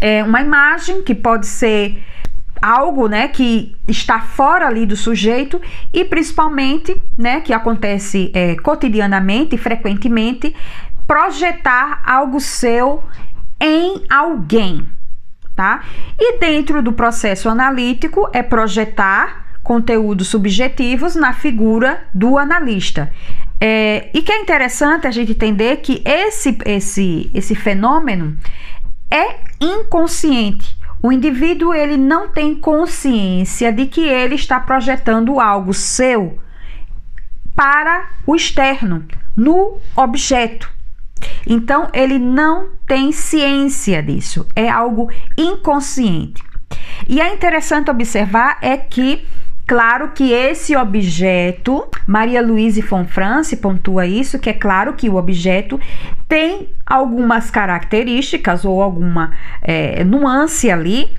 é, 0.00 0.24
uma 0.24 0.40
imagem, 0.40 1.04
que 1.04 1.14
pode 1.14 1.46
ser 1.46 2.04
algo, 2.60 3.06
né, 3.06 3.28
que 3.28 3.76
está 3.86 4.18
fora 4.18 4.66
ali 4.66 4.84
do 4.84 4.96
sujeito 4.96 5.62
e 5.94 6.04
principalmente, 6.04 7.00
né, 7.16 7.40
que 7.42 7.52
acontece 7.52 8.32
é, 8.34 8.56
cotidianamente 8.56 9.56
frequentemente, 9.56 10.52
projetar 11.06 12.02
algo 12.04 12.40
seu 12.40 13.04
em 13.60 14.04
alguém, 14.08 14.88
tá? 15.54 15.82
E 16.18 16.38
dentro 16.38 16.82
do 16.82 16.92
processo 16.92 17.48
analítico 17.48 18.28
é 18.32 18.42
projetar 18.42 19.48
conteúdos 19.62 20.28
subjetivos 20.28 21.14
na 21.14 21.32
figura 21.32 22.04
do 22.14 22.38
analista. 22.38 23.12
É, 23.60 24.08
e 24.14 24.22
que 24.22 24.32
é 24.32 24.40
interessante 24.40 25.06
a 25.06 25.10
gente 25.10 25.32
entender 25.32 25.78
que 25.78 26.00
esse, 26.04 26.56
esse, 26.64 27.30
esse 27.34 27.54
fenômeno 27.54 28.38
é 29.10 29.36
inconsciente. 29.60 30.76
O 31.02 31.12
indivíduo 31.12 31.74
ele 31.74 31.96
não 31.96 32.28
tem 32.28 32.54
consciência 32.54 33.72
de 33.72 33.86
que 33.86 34.00
ele 34.00 34.34
está 34.34 34.58
projetando 34.58 35.38
algo 35.40 35.74
seu 35.74 36.38
para 37.54 38.08
o 38.26 38.34
externo, 38.34 39.04
no 39.36 39.78
objeto. 39.96 40.77
Então 41.46 41.88
ele 41.92 42.18
não 42.18 42.68
tem 42.86 43.12
ciência 43.12 44.02
disso, 44.02 44.46
é 44.54 44.68
algo 44.68 45.10
inconsciente. 45.36 46.42
E 47.08 47.20
é 47.20 47.32
interessante 47.32 47.90
observar 47.90 48.58
é 48.60 48.76
que 48.76 49.26
Claro 49.68 50.12
que 50.14 50.32
esse 50.32 50.74
objeto, 50.74 51.86
Maria 52.06 52.40
Luísa 52.40 52.80
France 53.04 53.54
pontua 53.54 54.06
isso, 54.06 54.38
que 54.38 54.48
é 54.48 54.54
claro 54.54 54.94
que 54.94 55.10
o 55.10 55.16
objeto 55.16 55.78
tem 56.26 56.70
algumas 56.86 57.50
características 57.50 58.64
ou 58.64 58.82
alguma 58.82 59.34
é, 59.60 60.02
nuance 60.04 60.70
ali 60.70 61.10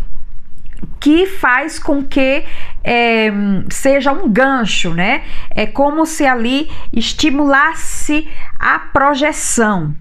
que 0.99 1.25
faz 1.25 1.79
com 1.79 2.03
que 2.03 2.43
é, 2.83 3.31
seja 3.69 4.11
um 4.11 4.29
gancho, 4.29 4.93
né? 4.93 5.23
É 5.51 5.65
como 5.65 6.05
se 6.05 6.25
ali 6.25 6.69
estimulasse 6.93 8.27
a 8.57 8.79
projeção. 8.79 9.95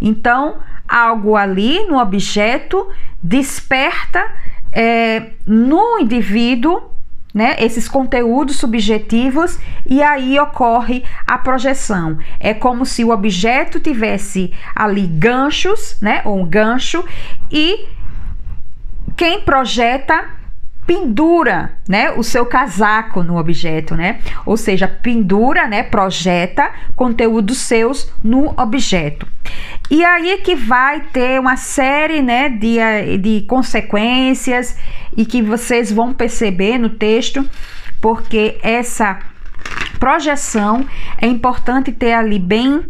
Então, 0.00 0.58
algo 0.88 1.36
ali 1.36 1.84
no 1.86 1.98
objeto 1.98 2.88
desperta 3.22 4.30
é, 4.72 5.30
no 5.46 5.98
indivíduo 5.98 6.92
né, 7.32 7.56
esses 7.58 7.88
conteúdos 7.88 8.56
subjetivos 8.56 9.58
e 9.86 10.02
aí 10.02 10.38
ocorre 10.38 11.02
a 11.26 11.38
projeção. 11.38 12.18
É 12.38 12.52
como 12.52 12.84
se 12.84 13.02
o 13.04 13.10
objeto 13.10 13.80
tivesse 13.80 14.52
ali 14.74 15.06
ganchos, 15.06 15.96
né, 16.00 16.20
ou 16.24 16.40
um 16.40 16.46
gancho 16.46 17.04
e 17.50 17.86
quem 19.16 19.40
projeta 19.40 20.42
pendura, 20.86 21.78
né, 21.88 22.10
o 22.12 22.22
seu 22.22 22.44
casaco 22.44 23.22
no 23.22 23.38
objeto, 23.38 23.94
né? 23.94 24.18
Ou 24.44 24.56
seja, 24.56 24.88
pendura, 24.88 25.68
né, 25.68 25.82
projeta 25.82 26.70
conteúdos 26.96 27.58
seus 27.58 28.12
no 28.22 28.52
objeto. 28.60 29.26
E 29.90 30.04
aí 30.04 30.38
que 30.38 30.56
vai 30.56 31.00
ter 31.12 31.38
uma 31.38 31.56
série, 31.56 32.20
né, 32.20 32.48
de, 32.48 33.18
de 33.18 33.42
consequências 33.42 34.76
e 35.16 35.24
que 35.24 35.40
vocês 35.40 35.92
vão 35.92 36.12
perceber 36.12 36.78
no 36.78 36.90
texto, 36.90 37.48
porque 38.00 38.58
essa 38.62 39.20
projeção 40.00 40.84
é 41.20 41.26
importante 41.26 41.92
ter 41.92 42.12
ali 42.12 42.38
bem 42.38 42.84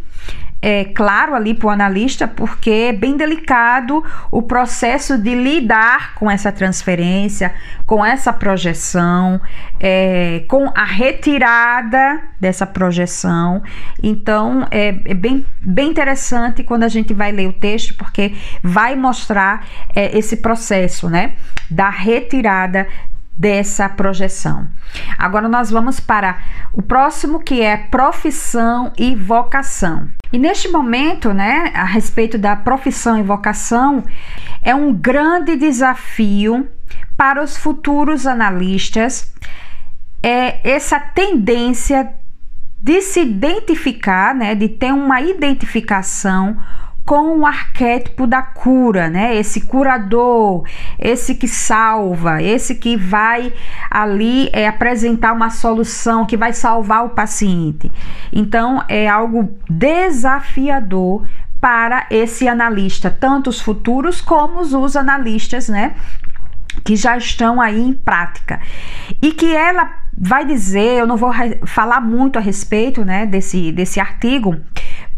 é, 0.63 0.85
claro 0.85 1.35
ali 1.35 1.53
para 1.53 1.67
o 1.67 1.71
analista, 1.71 2.29
porque 2.29 2.71
é 2.71 2.93
bem 2.93 3.17
delicado 3.17 4.03
o 4.31 4.43
processo 4.43 5.19
de 5.19 5.35
lidar 5.35 6.15
com 6.15 6.31
essa 6.31 6.53
transferência, 6.53 7.53
com 7.85 8.07
essa 8.07 8.33
projeção, 8.33 9.41
é, 9.81 10.45
com 10.47 10.71
a 10.73 10.85
retirada 10.85 12.23
dessa 12.41 12.65
projeção. 12.65 13.61
Então 14.01 14.67
é, 14.71 14.95
é, 15.05 15.15
bem, 15.15 15.45
bem 15.61 15.91
interessante 15.91 16.63
quando 16.63 16.85
a 16.85 16.89
gente 16.89 17.13
vai 17.13 17.33
ler 17.33 17.49
o 17.49 17.53
texto, 17.53 17.97
porque 17.97 18.33
vai 18.63 18.95
mostrar 18.95 19.67
é, 19.95 20.17
esse 20.17 20.37
processo, 20.37 21.11
né? 21.11 21.35
Da 21.69 21.91
retirada 21.91 22.87
dessa 23.37 23.89
projeção. 23.89 24.69
Agora 25.19 25.49
nós 25.49 25.71
vamos 25.71 25.99
para 25.99 26.39
o 26.73 26.83
próximo 26.83 27.41
que 27.41 27.63
é 27.63 27.77
profissão 27.77 28.93
e 28.97 29.17
vocação. 29.17 30.09
E 30.33 30.39
neste 30.39 30.69
momento, 30.69 31.35
né, 31.35 31.71
a 31.75 31.85
respeito 31.85 32.39
da 32.39 32.57
profissão 32.57 33.19
e 33.19 33.23
vocação, 33.23 34.03
é 34.63 34.75
um 34.75 34.93
grande 34.93 35.57
desafio 35.57 36.69
para 37.17 37.43
os 37.43 37.57
futuros 37.57 38.27
analistas 38.27 39.33
é 40.23 40.61
essa 40.69 41.01
tendência 41.01 42.15
de 42.81 43.03
se 43.03 43.21
identificar, 43.21 44.35
né, 44.35 44.55
de 44.55 44.69
ter 44.69 44.93
uma 44.93 45.21
identificação 45.21 46.57
com 47.05 47.41
o 47.41 47.47
arquétipo 47.47 48.27
da 48.27 48.43
cura, 48.43 49.09
né? 49.09 49.37
Esse 49.37 49.63
curador, 49.63 50.65
esse 50.99 51.35
que 51.35 51.49
salva, 51.49 52.43
esse 52.43 52.77
que 52.77 52.97
vai 52.97 53.53
ali 53.91 54.49
é, 54.53 54.69
apresentar 54.69 55.33
uma 55.33 55.51
solução, 55.51 56.25
que 56.25 56.37
vai 56.37 56.53
salvar 56.53 57.05
o 57.05 57.11
paciente. 57.11 57.91
Então 58.33 58.85
é 58.89 59.09
algo 59.09 59.57
desafiador 59.69 61.27
para 61.61 62.07
esse 62.11 62.49
analista, 62.49 63.11
tanto 63.11 63.51
os 63.51 63.61
futuros 63.61 64.21
como 64.21 64.61
os 64.61 64.97
analistas, 64.97 65.69
né? 65.69 65.95
Que 66.85 66.97
já 66.97 67.17
estão 67.17 67.61
aí 67.61 67.81
em 67.81 67.93
prática. 67.93 68.61
E 69.21 69.33
que 69.33 69.55
ela 69.55 70.03
vai 70.17 70.45
dizer, 70.45 70.99
eu 70.99 71.07
não 71.07 71.17
vou 71.17 71.33
falar 71.67 72.01
muito 72.01 72.39
a 72.39 72.43
respeito, 72.43 73.05
né, 73.05 73.25
desse, 73.27 73.73
desse 73.73 73.99
artigo, 73.99 74.57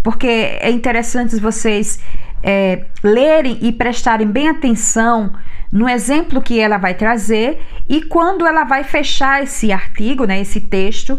porque 0.04 0.26
é 0.28 0.70
interessante 0.70 1.34
vocês 1.40 1.98
é, 2.42 2.84
lerem 3.02 3.58
e 3.62 3.72
prestarem 3.72 4.26
bem 4.26 4.48
atenção 4.50 5.32
no 5.72 5.88
exemplo 5.88 6.42
que 6.42 6.60
ela 6.60 6.76
vai 6.76 6.92
trazer 6.92 7.60
e 7.88 8.02
quando 8.02 8.46
ela 8.46 8.64
vai 8.64 8.84
fechar 8.84 9.42
esse 9.42 9.72
artigo, 9.72 10.26
né, 10.26 10.42
esse 10.42 10.60
texto, 10.60 11.18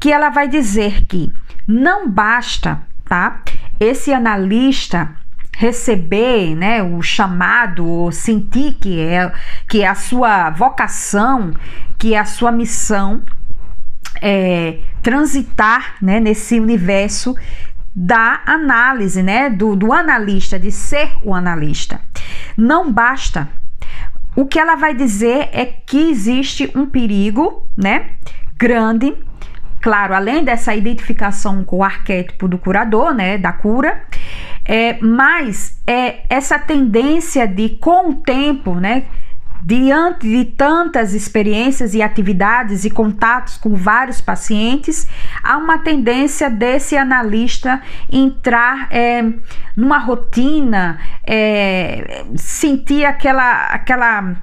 que 0.00 0.12
ela 0.12 0.28
vai 0.28 0.48
dizer 0.48 1.06
que 1.06 1.32
não 1.68 2.10
basta, 2.10 2.82
tá? 3.04 3.40
Esse 3.78 4.12
analista 4.12 5.14
receber, 5.56 6.56
né, 6.56 6.82
o 6.82 7.00
chamado, 7.00 7.86
ou 7.86 8.10
sentir 8.10 8.74
que 8.74 9.00
é 9.00 9.32
que 9.68 9.82
é 9.82 9.86
a 9.86 9.94
sua 9.94 10.50
vocação, 10.50 11.54
que 11.96 12.12
é 12.12 12.18
a 12.18 12.24
sua 12.24 12.50
missão, 12.50 13.22
é, 14.20 14.80
transitar, 15.00 15.94
né, 16.02 16.18
nesse 16.18 16.58
universo 16.58 17.36
da 17.94 18.42
análise, 18.44 19.22
né, 19.22 19.48
do, 19.48 19.76
do 19.76 19.92
analista, 19.92 20.58
de 20.58 20.72
ser 20.72 21.10
o 21.22 21.32
analista. 21.32 22.00
Não 22.56 22.92
basta. 22.92 23.48
O 24.34 24.46
que 24.46 24.58
ela 24.58 24.74
vai 24.74 24.94
dizer 24.94 25.48
é 25.52 25.64
que 25.64 26.10
existe 26.10 26.70
um 26.74 26.86
perigo, 26.86 27.70
né, 27.76 28.10
grande, 28.56 29.14
claro, 29.80 30.14
além 30.14 30.42
dessa 30.42 30.74
identificação 30.74 31.62
com 31.62 31.76
o 31.76 31.84
arquétipo 31.84 32.48
do 32.48 32.58
curador, 32.58 33.14
né, 33.14 33.38
da 33.38 33.52
cura, 33.52 34.02
é, 34.64 34.98
mas 35.00 35.80
é 35.86 36.22
essa 36.28 36.58
tendência 36.58 37.46
de, 37.46 37.68
com 37.68 38.10
o 38.10 38.14
tempo, 38.14 38.74
né, 38.74 39.04
Diante 39.66 40.28
de 40.28 40.44
tantas 40.44 41.14
experiências 41.14 41.94
e 41.94 42.02
atividades 42.02 42.84
e 42.84 42.90
contatos 42.90 43.56
com 43.56 43.74
vários 43.74 44.20
pacientes, 44.20 45.08
há 45.42 45.56
uma 45.56 45.78
tendência 45.78 46.50
desse 46.50 46.98
analista 46.98 47.80
entrar 48.12 48.88
é, 48.90 49.24
numa 49.74 49.96
rotina, 49.96 50.98
é, 51.26 52.26
sentir 52.36 53.06
aquela, 53.06 53.68
aquela, 53.68 54.36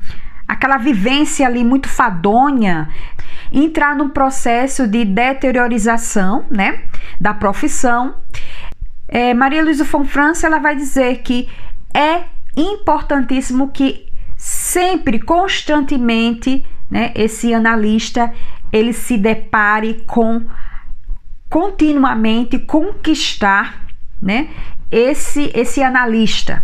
aquela 0.47 0.77
vivência 0.77 1.45
ali 1.45 1.63
muito 1.63 1.87
fadonha, 1.87 2.89
entrar 3.51 3.95
num 3.95 4.09
processo 4.09 4.87
de 4.87 5.05
deteriorização 5.05 6.45
né, 6.49 6.81
da 7.19 7.31
profissão. 7.31 8.15
É, 9.07 9.35
Maria 9.35 9.63
Luísa 9.63 9.85
Fonfrança 9.85 10.47
ela 10.47 10.57
vai 10.57 10.75
dizer 10.75 11.17
que 11.17 11.47
é 11.93 12.23
importantíssimo 12.57 13.69
que 13.69 14.10
sempre, 14.73 15.19
constantemente, 15.19 16.65
né, 16.89 17.11
esse 17.15 17.53
analista 17.53 18.33
ele 18.71 18.93
se 18.93 19.17
depare 19.17 20.03
com 20.07 20.45
continuamente 21.49 22.57
conquistar, 22.59 23.85
né, 24.21 24.49
esse 24.89 25.51
esse 25.53 25.83
analista. 25.83 26.63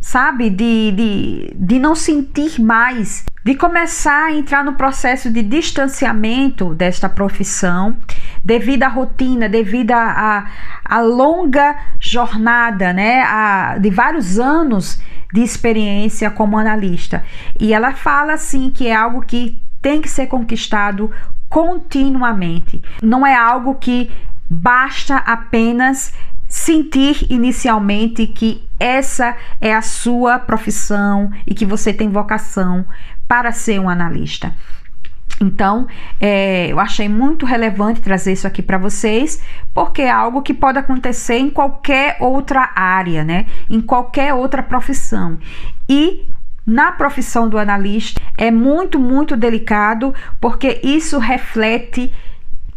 sabe? 0.00 0.48
De, 0.48 0.92
de, 0.92 1.52
de 1.54 1.78
não 1.78 1.94
sentir 1.94 2.60
mais, 2.60 3.24
de 3.44 3.54
começar 3.54 4.26
a 4.26 4.32
entrar 4.32 4.64
no 4.64 4.74
processo 4.74 5.30
de 5.30 5.42
distanciamento 5.42 6.74
desta 6.74 7.08
profissão, 7.08 7.96
devido 8.44 8.84
à 8.84 8.88
rotina, 8.88 9.48
devido 9.48 9.92
à, 9.92 10.46
à, 10.84 11.00
longa 11.00 11.76
jornada, 11.98 12.92
né? 12.92 13.22
A, 13.22 13.78
de 13.78 13.90
vários 13.90 14.38
anos 14.38 15.00
de 15.32 15.42
experiência 15.42 16.30
como 16.30 16.58
analista. 16.58 17.24
E 17.60 17.72
ela 17.72 17.92
fala 17.92 18.34
assim 18.34 18.70
que 18.70 18.86
é 18.88 18.94
algo 18.94 19.22
que 19.22 19.62
tem 19.80 20.00
que 20.00 20.08
ser 20.08 20.26
conquistado 20.26 21.10
continuamente. 21.48 22.82
Não 23.02 23.26
é 23.26 23.34
algo 23.34 23.74
que 23.76 24.10
basta 24.48 25.16
apenas 25.16 26.12
sentir 26.48 27.26
inicialmente 27.28 28.26
que 28.26 28.66
essa 28.80 29.36
é 29.60 29.74
a 29.74 29.82
sua 29.82 30.38
profissão 30.38 31.30
e 31.46 31.54
que 31.54 31.66
você 31.66 31.92
tem 31.92 32.08
vocação 32.08 32.86
para 33.26 33.52
ser 33.52 33.78
um 33.78 33.88
analista. 33.88 34.54
Então, 35.40 35.86
é, 36.20 36.66
eu 36.70 36.80
achei 36.80 37.08
muito 37.08 37.46
relevante 37.46 38.00
trazer 38.00 38.32
isso 38.32 38.46
aqui 38.46 38.60
para 38.60 38.76
vocês, 38.76 39.42
porque 39.72 40.02
é 40.02 40.10
algo 40.10 40.42
que 40.42 40.52
pode 40.52 40.78
acontecer 40.78 41.38
em 41.38 41.48
qualquer 41.48 42.16
outra 42.20 42.72
área, 42.74 43.24
né? 43.24 43.46
Em 43.70 43.80
qualquer 43.80 44.34
outra 44.34 44.62
profissão. 44.62 45.38
E 45.88 46.28
na 46.66 46.92
profissão 46.92 47.48
do 47.48 47.56
analista 47.56 48.20
é 48.36 48.50
muito, 48.50 48.98
muito 48.98 49.36
delicado, 49.36 50.14
porque 50.40 50.80
isso 50.82 51.18
reflete 51.18 52.12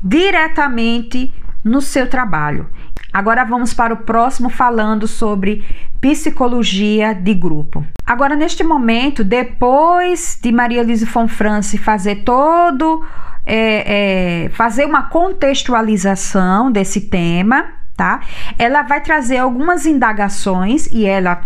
diretamente 0.04 1.34
no 1.64 1.82
seu 1.82 2.08
trabalho. 2.08 2.70
Agora 3.14 3.44
vamos 3.44 3.74
para 3.74 3.94
o 3.94 3.98
próximo 3.98 4.50
falando 4.50 5.08
sobre 5.08 5.66
psicologia 6.00 7.14
de 7.14 7.34
grupo. 7.34 7.86
Agora, 8.06 8.36
neste 8.36 8.64
momento, 8.64 9.24
depois 9.24 10.40
de 10.42 10.52
Maria 10.52 10.82
Lise 10.82 11.06
Fonfrance 11.06 11.78
fazer 11.78 12.24
todo, 12.24 13.06
é, 13.46 14.46
é, 14.46 14.50
fazer 14.50 14.86
uma 14.86 15.04
contextualização 15.04 16.72
desse 16.72 17.02
tema, 17.02 17.66
tá? 17.98 18.22
Ela 18.58 18.84
vai 18.84 19.02
trazer 19.02 19.38
algumas 19.38 19.86
indagações 19.86 20.88
e 20.88 21.06
ela 21.06 21.42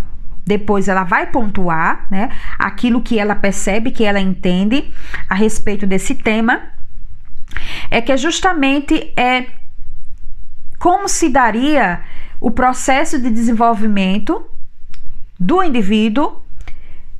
depois 0.47 0.87
ela 0.87 1.03
vai 1.03 1.25
pontuar, 1.25 2.05
né, 2.11 2.29
aquilo 2.59 3.01
que 3.01 3.17
ela 3.17 3.33
percebe, 3.33 3.89
que 3.89 4.03
ela 4.03 4.19
entende 4.19 4.93
a 5.27 5.33
respeito 5.33 5.87
desse 5.87 6.13
tema, 6.13 6.61
é 7.89 7.99
que 7.99 8.15
justamente 8.15 9.11
é 9.17 9.47
como 10.79 11.07
se 11.07 11.29
daria 11.29 12.01
o 12.39 12.51
processo 12.51 13.19
de 13.19 13.29
desenvolvimento 13.29 14.45
do 15.39 15.63
indivíduo 15.63 16.41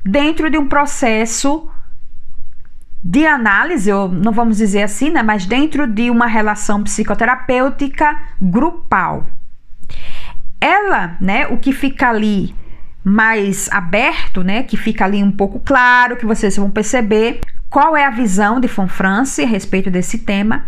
dentro 0.04 0.48
de 0.50 0.56
um 0.56 0.68
processo 0.68 1.68
de 3.02 3.26
análise, 3.26 3.92
ou 3.92 4.08
não 4.08 4.32
vamos 4.32 4.56
dizer 4.56 4.82
assim, 4.82 5.10
né, 5.10 5.22
mas 5.22 5.46
dentro 5.46 5.86
de 5.86 6.10
uma 6.10 6.26
relação 6.26 6.82
psicoterapêutica 6.82 8.20
grupal. 8.40 9.26
Ela, 10.60 11.16
né, 11.20 11.46
o 11.46 11.58
que 11.58 11.72
fica 11.72 12.08
ali 12.08 12.54
mais 13.04 13.68
aberto, 13.70 14.42
né, 14.42 14.64
que 14.64 14.76
fica 14.76 15.04
ali 15.04 15.22
um 15.22 15.30
pouco 15.30 15.60
claro, 15.60 16.16
que 16.16 16.26
vocês 16.26 16.56
vão 16.56 16.68
perceber 16.68 17.40
qual 17.70 17.96
é 17.96 18.04
a 18.04 18.10
visão 18.10 18.58
de 18.58 18.66
Fonfrance 18.66 19.42
a 19.42 19.46
respeito 19.46 19.90
desse 19.90 20.18
tema, 20.18 20.64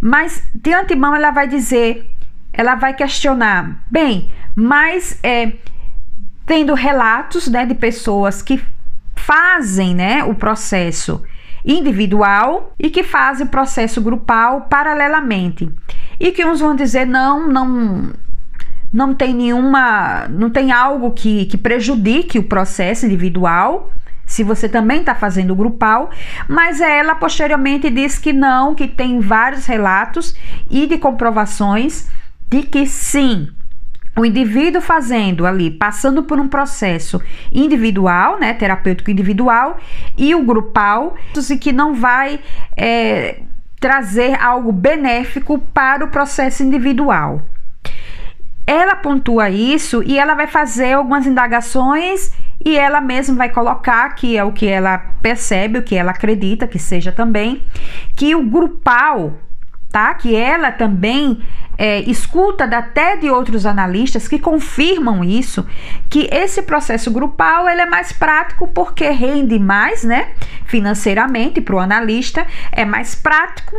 mas 0.00 0.42
de 0.54 0.72
antemão 0.72 1.14
ela 1.14 1.30
vai 1.30 1.46
dizer 1.46 2.10
ela 2.58 2.74
vai 2.74 2.92
questionar, 2.92 3.84
bem, 3.88 4.28
mas 4.52 5.16
é, 5.22 5.52
tendo 6.44 6.74
relatos 6.74 7.46
né, 7.46 7.64
de 7.64 7.72
pessoas 7.72 8.42
que 8.42 8.60
fazem 9.14 9.94
né, 9.94 10.24
o 10.24 10.34
processo 10.34 11.22
individual 11.64 12.74
e 12.76 12.90
que 12.90 13.04
fazem 13.04 13.46
o 13.46 13.48
processo 13.48 14.00
grupal 14.00 14.62
paralelamente. 14.62 15.70
E 16.18 16.32
que 16.32 16.44
uns 16.44 16.58
vão 16.58 16.74
dizer, 16.74 17.06
não, 17.06 17.46
não, 17.46 18.12
não 18.92 19.14
tem 19.14 19.32
nenhuma, 19.32 20.26
não 20.28 20.50
tem 20.50 20.72
algo 20.72 21.12
que, 21.12 21.46
que 21.46 21.56
prejudique 21.56 22.40
o 22.40 22.42
processo 22.42 23.06
individual, 23.06 23.92
se 24.26 24.42
você 24.42 24.68
também 24.68 24.98
está 24.98 25.14
fazendo 25.14 25.54
grupal, 25.54 26.10
mas 26.48 26.80
ela 26.80 27.14
posteriormente 27.14 27.88
diz 27.88 28.18
que 28.18 28.32
não, 28.32 28.74
que 28.74 28.88
tem 28.88 29.20
vários 29.20 29.64
relatos 29.64 30.34
e 30.68 30.88
de 30.88 30.98
comprovações 30.98 32.08
de 32.48 32.62
que 32.62 32.86
sim, 32.86 33.48
o 34.16 34.24
indivíduo 34.24 34.80
fazendo 34.80 35.46
ali, 35.46 35.70
passando 35.70 36.22
por 36.22 36.40
um 36.40 36.48
processo 36.48 37.22
individual, 37.52 38.38
né, 38.38 38.52
terapêutico 38.52 39.10
individual, 39.10 39.78
e 40.16 40.34
o 40.34 40.42
grupal, 40.44 41.14
e 41.50 41.58
que 41.58 41.72
não 41.72 41.94
vai 41.94 42.40
é, 42.76 43.42
trazer 43.78 44.34
algo 44.42 44.72
benéfico 44.72 45.58
para 45.58 46.04
o 46.04 46.08
processo 46.08 46.62
individual. 46.62 47.42
Ela 48.66 48.96
pontua 48.96 49.48
isso 49.48 50.02
e 50.04 50.18
ela 50.18 50.34
vai 50.34 50.46
fazer 50.46 50.92
algumas 50.92 51.26
indagações 51.26 52.32
e 52.62 52.76
ela 52.76 53.00
mesma 53.00 53.36
vai 53.36 53.48
colocar 53.48 54.10
que 54.10 54.36
é 54.36 54.44
o 54.44 54.52
que 54.52 54.66
ela 54.66 54.98
percebe, 55.22 55.78
o 55.78 55.82
que 55.82 55.94
ela 55.94 56.10
acredita 56.10 56.66
que 56.66 56.78
seja 56.78 57.10
também, 57.10 57.64
que 58.14 58.34
o 58.34 58.44
grupal 58.44 59.38
tá? 59.90 60.14
Que 60.14 60.34
ela 60.34 60.70
também 60.70 61.40
é, 61.76 62.00
escuta 62.00 62.64
até 62.64 63.16
de 63.16 63.30
outros 63.30 63.64
analistas 63.64 64.26
que 64.26 64.38
confirmam 64.38 65.22
isso, 65.24 65.66
que 66.10 66.28
esse 66.32 66.62
processo 66.62 67.10
grupal 67.10 67.68
ele 67.68 67.80
é 67.80 67.86
mais 67.86 68.12
prático 68.12 68.68
porque 68.68 69.08
rende 69.10 69.58
mais, 69.58 70.04
né? 70.04 70.30
Financeiramente 70.64 71.60
para 71.60 71.76
o 71.76 71.78
analista 71.78 72.46
é 72.72 72.84
mais 72.84 73.14
prático. 73.14 73.76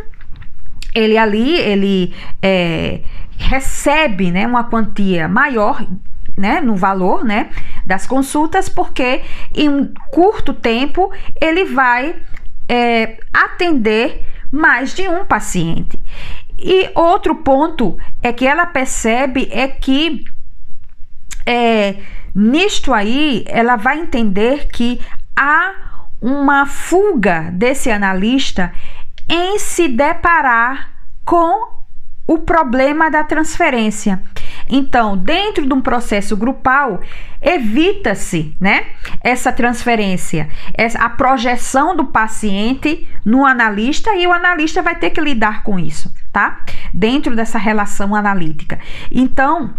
Ele 0.95 1.17
ali 1.17 1.57
ele 1.57 2.13
é, 2.41 3.01
recebe, 3.37 4.31
né, 4.31 4.47
uma 4.47 4.63
quantia 4.63 5.27
maior 5.27 5.85
né, 6.37 6.61
no 6.61 6.75
valor 6.75 7.23
né, 7.25 7.49
das 7.85 8.07
consultas, 8.07 8.69
porque 8.69 9.21
em 9.53 9.67
um 9.67 9.93
curto 10.09 10.53
tempo 10.53 11.11
ele 11.41 11.65
vai 11.65 12.15
é, 12.67 13.17
atender 13.33 14.25
mais 14.51 14.93
de 14.93 15.07
um 15.07 15.25
paciente. 15.25 15.99
E 16.57 16.91
outro 16.93 17.35
ponto 17.35 17.97
é 18.21 18.33
que 18.33 18.45
ela 18.45 18.65
percebe 18.65 19.47
é 19.51 19.67
que 19.67 20.25
é, 21.45 21.95
nisto 22.35 22.93
aí 22.93 23.43
ela 23.47 23.75
vai 23.75 23.99
entender 23.99 24.67
que 24.67 24.99
há 25.35 26.07
uma 26.21 26.65
fuga 26.65 27.49
desse 27.53 27.89
analista 27.89 28.73
em 29.27 29.57
se 29.57 29.87
deparar 29.87 30.91
com 31.23 31.78
o 32.29 32.37
problema 32.37 33.09
da 33.09 33.23
transferência. 33.23 34.21
Então, 34.69 35.17
dentro 35.17 35.65
de 35.65 35.73
um 35.73 35.81
processo 35.81 36.37
grupal, 36.37 37.01
evita-se, 37.41 38.55
né, 38.61 38.85
essa 39.23 39.51
transferência, 39.51 40.47
a 40.99 41.09
projeção 41.09 41.95
do 41.95 42.05
paciente 42.05 43.07
no 43.25 43.47
analista 43.47 44.13
e 44.15 44.27
o 44.27 44.31
analista 44.31 44.83
vai 44.83 44.95
ter 44.95 45.09
que 45.09 45.19
lidar 45.19 45.63
com 45.63 45.79
isso, 45.79 46.13
tá? 46.31 46.59
Dentro 46.93 47.35
dessa 47.35 47.57
relação 47.57 48.13
analítica. 48.13 48.77
Então, 49.11 49.73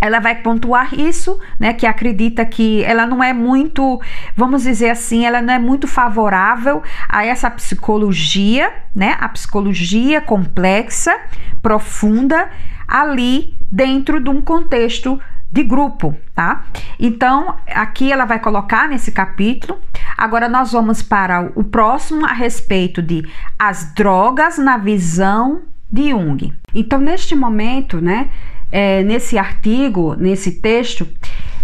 ela 0.00 0.18
vai 0.18 0.36
pontuar 0.36 0.94
isso, 0.98 1.38
né, 1.58 1.72
que 1.72 1.86
acredita 1.86 2.44
que 2.44 2.82
ela 2.84 3.06
não 3.06 3.22
é 3.22 3.32
muito, 3.32 4.00
vamos 4.36 4.62
dizer 4.62 4.90
assim, 4.90 5.26
ela 5.26 5.42
não 5.42 5.52
é 5.52 5.58
muito 5.58 5.86
favorável 5.86 6.82
a 7.08 7.24
essa 7.24 7.50
psicologia, 7.50 8.72
né, 8.94 9.16
a 9.20 9.28
psicologia 9.28 10.20
complexa, 10.20 11.16
profunda, 11.60 12.48
ali 12.88 13.54
dentro 13.70 14.20
de 14.20 14.30
um 14.30 14.40
contexto 14.40 15.20
de 15.52 15.64
grupo, 15.64 16.16
tá? 16.34 16.64
Então, 16.98 17.56
aqui 17.66 18.12
ela 18.12 18.24
vai 18.24 18.38
colocar 18.38 18.88
nesse 18.88 19.10
capítulo. 19.10 19.80
Agora 20.16 20.48
nós 20.48 20.72
vamos 20.72 21.02
para 21.02 21.50
o 21.56 21.64
próximo 21.64 22.24
a 22.24 22.32
respeito 22.32 23.02
de 23.02 23.28
as 23.58 23.92
drogas 23.94 24.58
na 24.58 24.76
visão 24.76 25.62
de 25.90 26.10
Jung. 26.10 26.52
Então, 26.72 27.00
neste 27.00 27.34
momento, 27.34 28.00
né, 28.00 28.30
é, 28.70 29.02
nesse 29.02 29.36
artigo, 29.38 30.14
nesse 30.14 30.60
texto, 30.60 31.06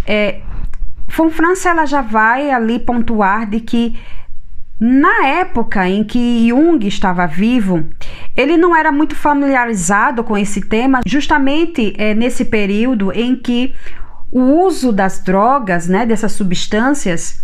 é, 0.06 0.40
Fonfrance 1.08 1.66
ela 1.66 1.86
já 1.86 2.02
vai 2.02 2.50
ali 2.50 2.78
pontuar 2.78 3.48
de 3.48 3.60
que 3.60 3.98
na 4.78 5.26
época 5.26 5.88
em 5.88 6.04
que 6.04 6.48
Jung 6.48 6.86
estava 6.86 7.26
vivo, 7.26 7.84
ele 8.36 8.58
não 8.58 8.76
era 8.76 8.92
muito 8.92 9.14
familiarizado 9.14 10.22
com 10.22 10.36
esse 10.36 10.60
tema, 10.60 11.00
justamente 11.06 11.94
é, 11.96 12.14
nesse 12.14 12.44
período 12.44 13.10
em 13.12 13.34
que 13.36 13.74
o 14.30 14.40
uso 14.66 14.92
das 14.92 15.22
drogas, 15.22 15.88
né, 15.88 16.04
dessas 16.04 16.32
substâncias, 16.32 17.40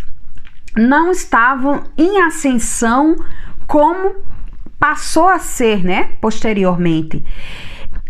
não 0.77 1.11
estavam 1.11 1.85
em 1.97 2.21
ascensão 2.23 3.17
como 3.67 4.17
passou 4.79 5.29
a 5.29 5.39
ser, 5.39 5.83
né, 5.83 6.11
posteriormente. 6.21 7.25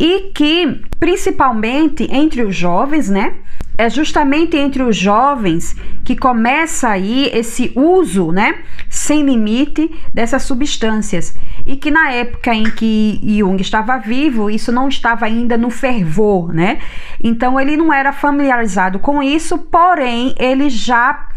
E 0.05 0.33
que, 0.35 0.83
principalmente 0.99 2.09
entre 2.11 2.43
os 2.43 2.57
jovens, 2.57 3.09
né, 3.09 3.35
é 3.79 3.89
justamente 3.89 4.57
entre 4.57 4.83
os 4.83 4.97
jovens 4.97 5.77
que 6.05 6.17
começa 6.17 6.89
aí 6.89 7.31
esse 7.33 7.71
uso, 7.77 8.33
né, 8.33 8.59
sem 8.91 9.23
limite 9.23 9.89
dessas 10.13 10.43
substâncias. 10.43 11.37
E 11.65 11.77
que 11.77 11.89
na 11.89 12.11
época 12.11 12.53
em 12.53 12.65
que 12.65 13.21
Jung 13.25 13.63
estava 13.63 13.97
vivo, 13.97 14.51
isso 14.51 14.73
não 14.73 14.89
estava 14.89 15.25
ainda 15.25 15.57
no 15.57 15.71
fervor, 15.71 16.53
né? 16.53 16.81
Então 17.23 17.61
ele 17.61 17.77
não 17.77 17.93
era 17.93 18.13
familiarizado 18.13 18.99
com 18.99 19.23
isso, 19.23 19.57
porém 19.57 20.35
ele 20.37 20.69
já 20.69 21.29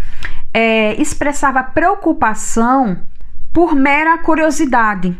é, 0.52 1.00
expressava 1.00 1.62
preocupação 1.62 2.98
por 3.54 3.76
mera 3.76 4.18
curiosidade, 4.18 5.16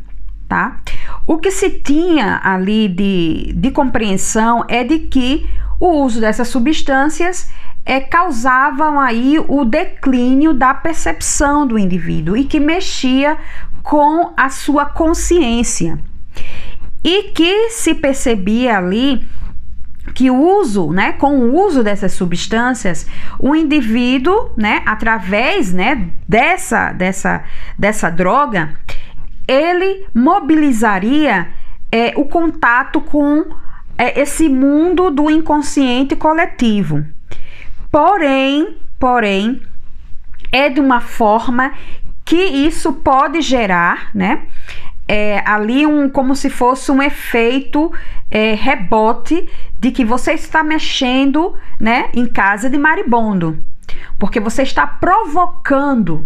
tá? 0.48 0.78
O 1.26 1.38
que 1.38 1.52
se 1.52 1.70
tinha 1.70 2.40
ali 2.44 2.88
de, 2.88 3.54
de 3.56 3.72
compreensão 3.72 4.64
é 4.68 4.84
de 4.84 5.00
que 5.00 5.50
o 5.80 6.04
uso 6.04 6.22
dessas 6.22 6.48
substâncias 6.48 7.50
é, 7.86 8.00
causavam 8.00 9.00
aí 9.00 9.38
o 9.48 9.64
declínio 9.64 10.54
da 10.54 10.74
percepção 10.74 11.68
do 11.68 11.78
indivíduo 11.78 12.36
e 12.36 12.46
que 12.46 12.60
mexia 12.60 13.38
com 13.84 14.34
a 14.36 14.50
sua 14.50 14.86
consciência. 14.86 16.00
E 17.04 17.32
que 17.34 17.70
se 17.70 17.94
percebia 17.94 18.78
ali 18.78 19.28
que 20.14 20.32
o 20.32 20.60
uso, 20.60 20.92
né, 20.92 21.14
com 21.14 21.40
o 21.40 21.66
uso 21.66 21.84
dessas 21.84 22.14
substâncias, 22.14 23.08
o 23.40 23.56
indivíduo, 23.56 24.52
né, 24.56 24.82
através, 24.86 25.74
né, 25.74 26.10
dessa 26.28 26.92
dessa 26.92 27.44
dessa 27.78 28.10
droga, 28.10 28.74
ele 29.48 30.08
mobilizaria 30.14 31.50
é, 31.92 32.14
o 32.16 32.26
contato 32.26 33.00
com 33.02 33.46
é, 33.98 34.20
esse 34.20 34.50
mundo 34.50 35.10
do 35.10 35.30
inconsciente 35.30 36.16
coletivo. 36.16 37.06
Porém, 37.92 38.78
porém, 39.00 39.62
é 40.52 40.70
de 40.70 40.80
uma 40.80 41.00
forma 41.00 41.74
que 42.24 42.36
isso 42.36 42.94
pode 42.94 43.42
gerar, 43.42 44.10
né? 44.14 44.44
É, 45.08 45.44
ali 45.46 45.86
um 45.86 46.10
como 46.10 46.36
se 46.36 46.50
fosse 46.50 46.92
um 46.92 47.02
efeito 47.02 47.94
é, 48.32 48.56
rebote 48.56 49.48
de 49.80 49.92
que 49.92 50.04
você 50.04 50.34
está 50.34 50.64
mexendo 50.64 51.54
né, 51.80 52.10
em 52.12 52.26
casa 52.26 52.68
de 52.70 52.78
maribondo, 52.78 53.64
porque 54.18 54.40
você 54.40 54.64
está 54.64 54.88
provocando 54.88 56.26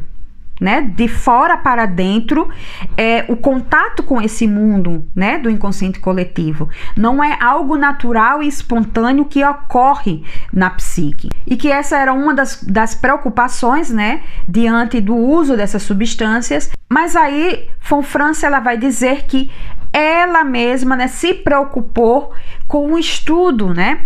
né, 0.59 0.81
de 0.81 1.07
fora 1.07 1.55
para 1.57 1.85
dentro, 1.85 2.49
é, 2.97 3.25
o 3.29 3.35
contato 3.37 4.03
com 4.03 4.21
esse 4.21 4.47
mundo, 4.47 5.05
né, 5.15 5.37
do 5.37 5.49
inconsciente 5.49 5.99
coletivo, 5.99 6.69
não 6.97 7.23
é 7.23 7.37
algo 7.41 7.77
natural 7.77 8.43
e 8.43 8.47
espontâneo 8.47 9.25
que 9.25 9.43
ocorre 9.43 10.23
na 10.51 10.69
psique. 10.69 11.29
E 11.47 11.55
que 11.55 11.71
essa 11.71 11.97
era 11.97 12.13
uma 12.13 12.33
das, 12.33 12.63
das 12.63 12.93
preocupações, 12.93 13.89
né, 13.89 14.21
diante 14.47 14.99
do 14.99 15.15
uso 15.15 15.55
dessas 15.55 15.83
substâncias. 15.83 16.69
Mas 16.89 17.15
aí, 17.15 17.67
Fonfrance, 17.79 18.45
ela 18.45 18.59
vai 18.59 18.77
dizer 18.77 19.23
que 19.25 19.49
ela 19.93 20.43
mesma, 20.43 20.95
né, 20.95 21.07
se 21.07 21.33
preocupou 21.33 22.33
com 22.67 22.93
o 22.93 22.99
estudo, 22.99 23.73
né, 23.73 24.01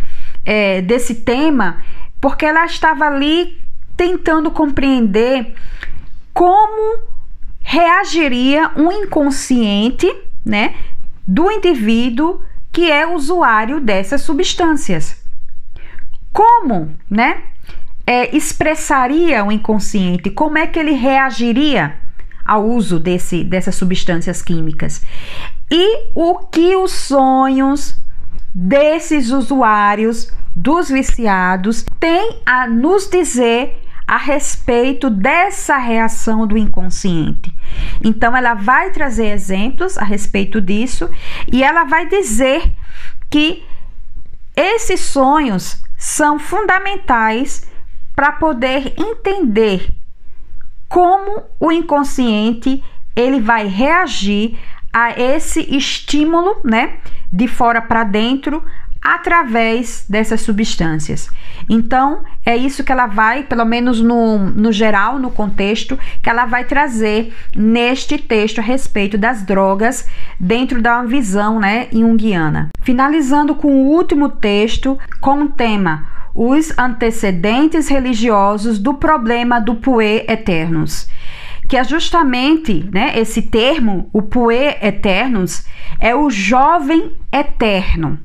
é, 0.45 0.81
desse 0.81 1.15
tema, 1.15 1.77
porque 2.21 2.45
ela 2.45 2.65
estava 2.65 3.05
ali 3.05 3.57
tentando 3.95 4.49
compreender 4.49 5.53
como 6.33 6.99
reagiria 7.61 8.71
um 8.75 8.91
inconsciente, 8.91 10.13
né, 10.45 10.75
do 11.25 11.49
indivíduo 11.49 12.41
que 12.71 12.91
é 12.91 13.07
usuário 13.07 13.79
dessas 13.79 14.21
substâncias. 14.21 15.23
Como, 16.31 16.93
né, 17.09 17.43
é, 18.05 18.35
expressaria 18.35 19.45
o 19.45 19.51
inconsciente? 19.51 20.29
Como 20.29 20.57
é 20.57 20.67
que 20.67 20.79
ele 20.79 20.93
reagiria 20.93 21.95
ao 22.43 22.65
uso 22.65 22.99
desse, 22.99 23.43
dessas 23.43 23.75
substâncias 23.75 24.41
químicas? 24.41 25.05
E 25.71 26.09
o 26.13 26.39
que 26.39 26.75
os 26.75 26.91
sonhos 26.91 27.97
desses 28.53 29.31
usuários, 29.31 30.31
dos 30.55 30.89
viciados, 30.89 31.85
têm 31.99 32.41
a 32.45 32.67
nos 32.67 33.07
dizer 33.07 33.82
a 34.07 34.17
respeito 34.17 35.09
dessa 35.09 35.77
reação 35.77 36.45
do 36.45 36.57
inconsciente. 36.57 37.55
Então, 38.03 38.35
ela 38.35 38.53
vai 38.53 38.91
trazer 38.91 39.27
exemplos 39.27 39.97
a 39.97 40.03
respeito 40.03 40.61
disso 40.61 41.09
e 41.51 41.63
ela 41.63 41.83
vai 41.83 42.07
dizer 42.07 42.73
que 43.29 43.63
esses 44.55 44.99
sonhos 44.99 45.81
são 45.97 46.37
fundamentais 46.37 47.67
para 48.15 48.31
poder 48.33 48.93
entender 48.97 49.89
como 50.87 51.43
o 51.59 51.71
inconsciente 51.71 52.83
ele 53.15 53.39
vai 53.39 53.67
reagir 53.67 54.59
a 54.91 55.19
esse 55.19 55.61
estímulo, 55.75 56.57
né, 56.63 56.99
de 57.31 57.47
fora 57.47 57.81
para 57.81 58.03
dentro, 58.03 58.63
através 59.03 60.05
dessas 60.07 60.41
substâncias. 60.41 61.29
Então, 61.69 62.23
é 62.45 62.55
isso 62.55 62.83
que 62.83 62.91
ela 62.91 63.05
vai, 63.05 63.43
pelo 63.43 63.65
menos 63.65 63.99
no, 63.99 64.37
no 64.37 64.71
geral, 64.71 65.19
no 65.19 65.29
contexto, 65.29 65.99
que 66.21 66.29
ela 66.29 66.45
vai 66.45 66.63
trazer 66.63 67.33
neste 67.53 68.17
texto 68.17 68.59
a 68.59 68.61
respeito 68.61 69.17
das 69.17 69.43
drogas 69.43 70.07
dentro 70.39 70.81
da 70.81 71.03
visão 71.03 71.59
né, 71.59 71.89
junguiana. 71.91 72.69
Finalizando 72.81 73.55
com 73.55 73.67
o 73.67 73.87
último 73.87 74.29
texto, 74.29 74.97
com 75.19 75.43
o 75.43 75.49
tema 75.49 76.07
Os 76.33 76.77
antecedentes 76.77 77.89
religiosos 77.89 78.79
do 78.79 78.93
problema 78.93 79.59
do 79.59 79.75
Puer 79.75 80.25
Eternus 80.29 81.11
que 81.65 81.77
é 81.77 81.83
justamente 81.83 82.87
né, 82.91 83.17
esse 83.17 83.41
termo, 83.41 84.09
o 84.11 84.21
Puer 84.21 84.77
Eternus, 84.81 85.65
é 85.97 86.13
o 86.13 86.29
jovem 86.29 87.13
eterno 87.31 88.19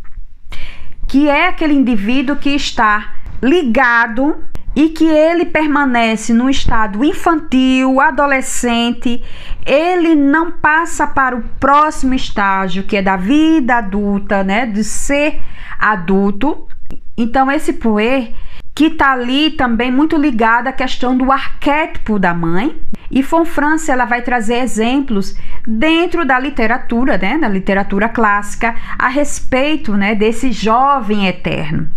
que 1.08 1.28
é 1.28 1.48
aquele 1.48 1.74
indivíduo 1.74 2.36
que 2.36 2.50
está 2.50 3.14
ligado 3.42 4.44
e 4.76 4.90
que 4.90 5.06
ele 5.06 5.46
permanece 5.46 6.32
no 6.32 6.48
estado 6.48 7.02
infantil, 7.02 8.00
adolescente, 8.00 9.22
ele 9.66 10.14
não 10.14 10.52
passa 10.52 11.06
para 11.06 11.34
o 11.34 11.42
próximo 11.58 12.14
estágio, 12.14 12.84
que 12.84 12.96
é 12.96 13.02
da 13.02 13.16
vida 13.16 13.76
adulta, 13.78 14.44
né, 14.44 14.66
de 14.66 14.84
ser 14.84 15.40
adulto. 15.78 16.68
Então 17.16 17.50
esse 17.50 17.72
poer 17.72 18.32
que 18.78 18.84
está 18.84 19.10
ali 19.10 19.50
também 19.50 19.90
muito 19.90 20.16
ligado 20.16 20.68
à 20.68 20.72
questão 20.72 21.18
do 21.18 21.32
arquétipo 21.32 22.16
da 22.16 22.32
mãe. 22.32 22.80
E 23.10 23.24
Fonfrance 23.24 23.90
ela 23.90 24.04
vai 24.04 24.22
trazer 24.22 24.58
exemplos 24.58 25.36
dentro 25.66 26.24
da 26.24 26.38
literatura, 26.38 27.18
né, 27.18 27.36
da 27.38 27.48
literatura 27.48 28.08
clássica, 28.08 28.76
a 28.96 29.08
respeito 29.08 29.96
né, 29.96 30.14
desse 30.14 30.52
jovem 30.52 31.26
eterno. 31.26 31.90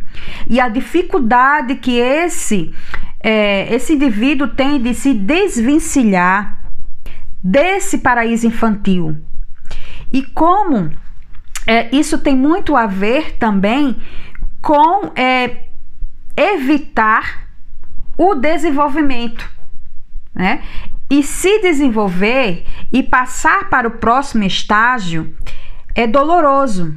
E 0.49 0.59
a 0.59 0.67
dificuldade 0.69 1.75
que 1.75 1.99
esse, 1.99 2.73
é, 3.19 3.71
esse 3.71 3.93
indivíduo 3.93 4.47
tem 4.47 4.81
de 4.81 4.95
se 4.95 5.13
desvencilhar 5.13 6.63
desse 7.43 7.99
paraíso 7.99 8.47
infantil. 8.47 9.15
E 10.11 10.23
como 10.23 10.89
é, 11.67 11.95
isso 11.95 12.17
tem 12.17 12.35
muito 12.35 12.75
a 12.75 12.87
ver 12.87 13.37
também 13.37 13.97
com 14.63 15.11
é, 15.15 15.69
evitar 16.35 17.47
o 18.17 18.35
desenvolvimento, 18.35 19.49
né? 20.33 20.61
E 21.09 21.21
se 21.23 21.59
desenvolver 21.59 22.65
e 22.91 23.03
passar 23.03 23.69
para 23.69 23.87
o 23.87 23.91
próximo 23.91 24.43
estágio 24.43 25.35
é 25.93 26.07
doloroso. 26.07 26.95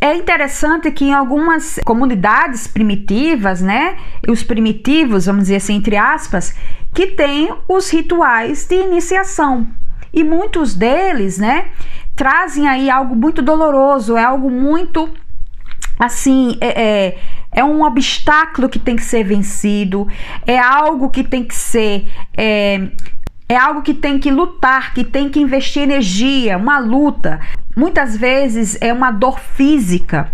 É 0.00 0.14
interessante 0.14 0.90
que 0.90 1.04
em 1.04 1.14
algumas 1.14 1.78
comunidades 1.84 2.66
primitivas, 2.66 3.60
né, 3.60 3.98
os 4.26 4.42
primitivos, 4.42 5.26
vamos 5.26 5.44
dizer 5.44 5.56
assim, 5.56 5.74
entre 5.74 5.96
aspas, 5.96 6.54
que 6.94 7.08
têm 7.08 7.54
os 7.68 7.90
rituais 7.90 8.66
de 8.66 8.76
iniciação. 8.76 9.66
E 10.12 10.24
muitos 10.24 10.74
deles, 10.74 11.38
né, 11.38 11.70
trazem 12.16 12.66
aí 12.66 12.90
algo 12.90 13.14
muito 13.14 13.42
doloroso, 13.42 14.16
é 14.16 14.24
algo 14.24 14.50
muito 14.50 15.10
assim, 15.98 16.56
é, 16.60 16.82
é 16.82 17.18
é 17.52 17.64
um 17.64 17.82
obstáculo 17.82 18.68
que 18.68 18.78
tem 18.78 18.96
que 18.96 19.04
ser 19.04 19.24
vencido, 19.24 20.06
é 20.46 20.58
algo 20.58 21.10
que 21.10 21.24
tem 21.24 21.44
que 21.44 21.54
ser. 21.54 22.10
É, 22.36 22.88
é 23.48 23.56
algo 23.56 23.82
que 23.82 23.92
tem 23.92 24.18
que 24.18 24.30
lutar, 24.30 24.94
que 24.94 25.02
tem 25.02 25.28
que 25.28 25.40
investir 25.40 25.82
energia, 25.82 26.56
uma 26.56 26.78
luta. 26.78 27.40
Muitas 27.76 28.16
vezes 28.16 28.78
é 28.80 28.92
uma 28.92 29.10
dor 29.10 29.40
física. 29.40 30.30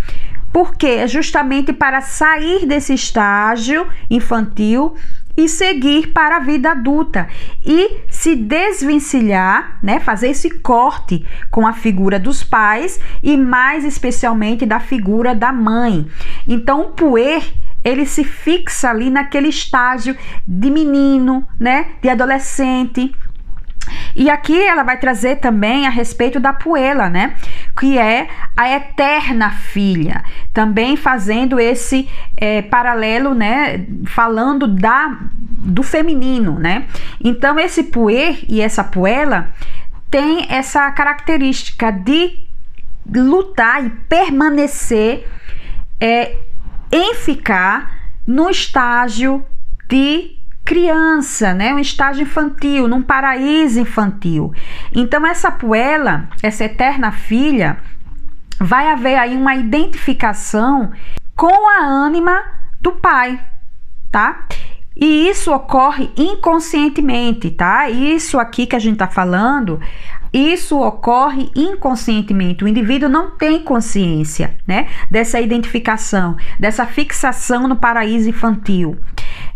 Porque 0.53 0.87
é 0.87 1.09
justamente 1.09 1.73
para 1.73 2.03
sair 2.03 2.67
desse 2.67 2.93
estágio 2.93 3.87
infantil 4.11 4.95
e 5.37 5.49
seguir 5.49 6.09
para 6.13 6.37
a 6.37 6.41
vida 6.41 6.71
adulta 6.71 7.29
e 7.65 8.01
se 8.11 8.35
desvencilhar, 8.35 9.79
né, 9.83 10.01
fazer 10.01 10.29
esse 10.29 10.51
corte 10.51 11.25
com 11.51 11.67
a 11.67 11.73
figura 11.73 12.19
dos 12.19 12.43
pais 12.43 12.99
e 13.23 13.37
mais 13.37 13.85
especialmente 13.85 14.65
da 14.65 14.81
figura 14.81 15.35
da 15.35 15.53
mãe. 15.53 16.07
Então, 16.47 16.83
o 16.83 16.91
puer 16.91 17.43
ele 17.85 18.05
se 18.05 18.25
fixa 18.25 18.91
ali 18.91 19.11
naquele 19.11 19.47
estágio 19.47 20.17
de 20.47 20.71
menino, 20.71 21.47
né, 21.59 21.91
de 22.03 22.09
adolescente. 22.09 23.15
E 24.15 24.31
aqui 24.31 24.61
ela 24.61 24.83
vai 24.83 24.99
trazer 24.99 25.37
também 25.37 25.87
a 25.87 25.91
respeito 25.91 26.41
da 26.41 26.53
Puela, 26.53 27.09
né? 27.09 27.35
Que 27.79 27.99
é 27.99 28.29
a 28.57 28.71
eterna 28.71 29.51
filha, 29.51 30.25
também 30.53 30.97
fazendo 30.97 31.61
esse 31.61 32.09
é, 32.37 32.63
paralelo, 32.63 33.35
né? 33.35 33.85
Falando 34.07 34.67
da 34.67 35.19
do 35.67 35.83
feminino, 35.83 36.59
né? 36.59 36.87
Então 37.23 37.59
esse 37.59 37.85
puer 37.85 38.39
e 38.49 38.61
essa 38.61 38.85
puela 38.85 39.49
tem 40.11 40.47
essa 40.49 40.91
característica 40.93 41.91
de 41.91 42.47
lutar 43.13 43.85
e 43.85 43.91
permanecer 43.91 45.27
é, 46.01 46.37
em 46.91 47.15
ficar 47.15 48.11
no 48.27 48.49
estágio 48.49 49.45
de 49.89 50.36
criança, 50.67 51.55
né? 51.55 51.73
Um 51.73 51.79
estágio 51.79 52.25
infantil, 52.25 52.89
num 52.89 53.01
paraíso 53.01 53.81
infantil. 53.81 54.53
Então 54.93 55.25
essa 55.25 55.51
puela, 55.51 56.29
essa 56.43 56.65
eterna 56.65 57.13
filha, 57.13 57.79
vai 58.61 58.91
haver 58.91 59.17
aí 59.17 59.37
uma 59.37 59.55
identificação 59.55 60.91
com 61.37 61.71
a 61.71 61.87
ânima 61.87 62.43
do 62.81 62.93
pai, 62.93 63.41
tá? 64.11 64.47
E 64.97 65.29
isso 65.29 65.53
ocorre 65.53 66.11
inconscientemente, 66.17 67.51
tá? 67.51 67.89
Isso 67.89 68.39
aqui 68.39 68.67
que 68.67 68.75
a 68.75 68.79
gente 68.79 68.97
tá 68.97 69.07
falando, 69.07 69.79
isso 70.39 70.79
ocorre 70.81 71.51
inconscientemente. 71.55 72.65
O 72.65 72.69
indivíduo 72.69 73.09
não 73.09 73.31
tem 73.31 73.63
consciência, 73.63 74.57
né? 74.67 74.89
Dessa 75.11 75.41
identificação, 75.41 76.37
dessa 76.59 76.87
fixação 76.87 77.67
no 77.67 77.77
paraíso 77.77 78.29
infantil. 78.29 78.99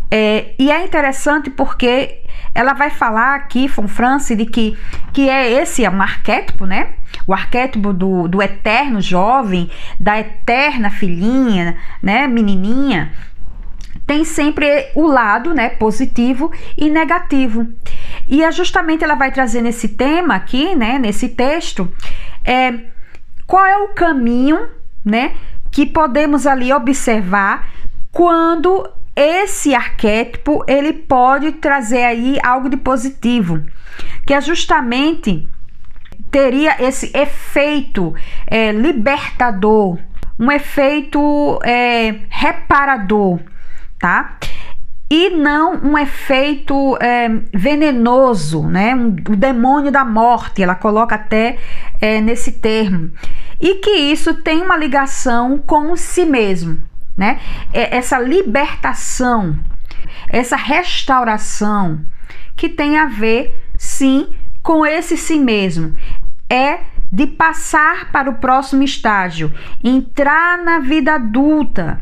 É, 0.09 0.53
e 0.59 0.71
é 0.71 0.83
interessante 0.83 1.49
porque 1.49 2.21
ela 2.53 2.73
vai 2.73 2.89
falar 2.89 3.35
aqui, 3.35 3.67
Von 3.67 3.87
France, 3.87 4.35
de 4.35 4.45
que, 4.45 4.77
que 5.13 5.29
é 5.29 5.49
esse 5.49 5.85
é 5.85 5.89
um 5.89 6.01
arquétipo, 6.01 6.65
né? 6.65 6.89
O 7.25 7.33
arquétipo 7.33 7.93
do, 7.93 8.27
do 8.27 8.41
eterno 8.41 8.99
jovem, 8.99 9.69
da 9.99 10.19
eterna 10.19 10.89
filhinha, 10.89 11.77
né? 12.01 12.27
Menininha 12.27 13.11
tem 14.11 14.25
sempre 14.25 14.89
o 14.93 15.07
lado 15.07 15.53
né, 15.53 15.69
positivo 15.69 16.51
e 16.77 16.89
negativo. 16.89 17.65
E 18.27 18.43
é 18.43 18.51
justamente 18.51 19.03
ela 19.03 19.15
vai 19.15 19.31
trazer 19.31 19.61
nesse 19.61 19.89
tema 19.89 20.35
aqui, 20.35 20.75
né, 20.75 20.97
nesse 20.99 21.29
texto, 21.29 21.91
é, 22.43 22.73
qual 23.45 23.65
é 23.65 23.77
o 23.77 23.89
caminho 23.89 24.69
né, 25.03 25.35
que 25.71 25.85
podemos 25.85 26.47
ali 26.47 26.71
observar 26.71 27.67
quando 28.11 28.89
esse 29.15 29.75
arquétipo 29.75 30.63
ele 30.67 30.93
pode 30.93 31.53
trazer 31.53 32.03
aí 32.03 32.37
algo 32.43 32.69
de 32.69 32.77
positivo, 32.77 33.63
que 34.25 34.33
é 34.33 34.41
justamente 34.41 35.47
teria 36.29 36.81
esse 36.81 37.11
efeito 37.13 38.15
é, 38.47 38.71
libertador, 38.71 39.99
um 40.39 40.49
efeito 40.49 41.59
é, 41.63 42.21
reparador 42.29 43.39
tá? 44.01 44.37
E 45.11 45.29
não 45.29 45.73
um 45.73 45.97
efeito 45.97 46.97
é, 47.01 47.27
venenoso, 47.53 48.63
né? 48.63 48.95
Um, 48.95 49.07
o 49.09 49.35
demônio 49.35 49.91
da 49.91 50.05
morte, 50.05 50.63
ela 50.63 50.73
coloca 50.73 51.15
até 51.15 51.57
é, 51.99 52.21
nesse 52.21 52.53
termo. 52.53 53.11
E 53.59 53.75
que 53.75 53.91
isso 53.91 54.35
tem 54.35 54.61
uma 54.61 54.77
ligação 54.77 55.57
com 55.57 55.97
si 55.97 56.23
mesmo, 56.23 56.81
né? 57.17 57.41
É 57.73 57.97
essa 57.97 58.17
libertação, 58.17 59.59
essa 60.29 60.55
restauração 60.55 61.99
que 62.55 62.69
tem 62.69 62.97
a 62.97 63.07
ver, 63.07 63.53
sim, 63.77 64.29
com 64.63 64.85
esse 64.85 65.17
si 65.17 65.37
mesmo. 65.37 65.93
É 66.49 66.79
de 67.11 67.27
passar 67.27 68.13
para 68.13 68.29
o 68.29 68.35
próximo 68.35 68.81
estágio, 68.81 69.53
entrar 69.83 70.57
na 70.57 70.79
vida 70.79 71.15
adulta, 71.15 71.99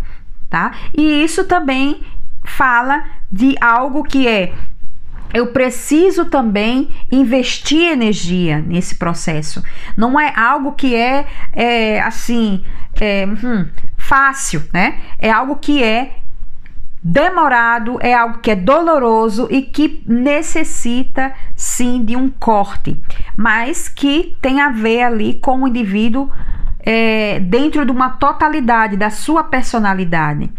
tá? 0.47 0.74
E 0.95 1.24
isso 1.24 1.45
também 1.45 2.03
fala 2.50 3.04
de 3.32 3.56
algo 3.62 4.04
que 4.04 4.28
é 4.28 4.54
eu 5.34 5.47
preciso 5.47 6.26
também 6.26 6.89
investir 7.12 7.91
energia 7.91 8.60
nesse 8.60 8.95
processo. 8.95 9.62
Não 9.95 10.20
é 10.20 10.34
algo 10.36 10.72
que 10.72 10.95
é, 10.95 11.28
é 11.54 12.02
assim 12.02 12.64
é, 13.00 13.28
hum, 13.28 13.68
fácil, 13.95 14.64
né? 14.74 15.00
É 15.20 15.30
algo 15.30 15.58
que 15.58 15.84
é 15.84 16.16
demorado, 17.02 17.97
é 18.02 18.14
algo 18.14 18.39
que 18.39 18.52
é 18.52 18.56
doloroso 18.56 19.47
e 19.52 19.62
que 19.62 20.04
necessita 20.06 21.34
sim 21.56 22.04
de 22.04 22.16
um 22.16 22.30
corte, 22.30 23.02
mas 23.38 23.88
que 23.88 24.36
tem 24.41 24.60
a 24.60 24.70
ver 24.70 25.04
ali 25.04 25.36
com 25.36 25.64
o 25.64 25.68
indivíduo 25.68 26.30
é, 26.80 27.39
dentro 27.39 27.86
de 27.86 27.91
uma 27.91 28.10
totalidade 28.12 28.97
da 28.97 29.10
sua 29.10 29.43
personalidade. 29.43 30.52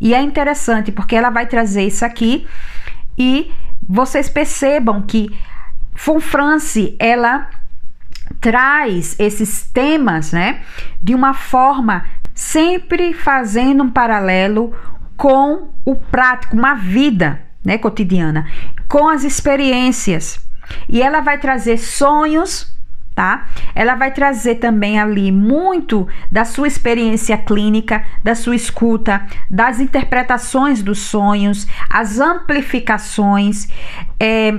E 0.00 0.14
é 0.14 0.20
interessante 0.20 0.90
porque 0.90 1.14
ela 1.14 1.30
vai 1.30 1.46
trazer 1.46 1.84
isso 1.86 2.04
aqui 2.04 2.46
e 3.18 3.52
vocês 3.86 4.28
percebam 4.28 5.02
que 5.02 5.30
Von 5.94 6.20
France 6.20 6.96
ela 6.98 7.48
traz 8.40 9.14
esses 9.18 9.68
temas, 9.70 10.32
né, 10.32 10.62
de 11.02 11.14
uma 11.14 11.34
forma 11.34 12.06
sempre 12.34 13.12
fazendo 13.12 13.82
um 13.82 13.90
paralelo 13.90 14.74
com 15.16 15.68
o 15.84 15.94
prático, 15.94 16.56
uma 16.56 16.74
vida, 16.74 17.42
né, 17.62 17.76
cotidiana, 17.76 18.46
com 18.88 19.08
as 19.08 19.24
experiências. 19.24 20.40
E 20.88 21.02
ela 21.02 21.20
vai 21.20 21.36
trazer 21.36 21.76
sonhos 21.76 22.74
tá? 23.14 23.48
Ela 23.74 23.94
vai 23.94 24.12
trazer 24.12 24.56
também 24.56 24.98
ali 24.98 25.30
muito 25.30 26.06
da 26.30 26.44
sua 26.44 26.66
experiência 26.66 27.36
clínica, 27.36 28.04
da 28.22 28.34
sua 28.34 28.56
escuta, 28.56 29.26
das 29.50 29.80
interpretações 29.80 30.82
dos 30.82 31.00
sonhos, 31.00 31.66
as 31.88 32.18
amplificações, 32.18 33.68
é, 34.18 34.54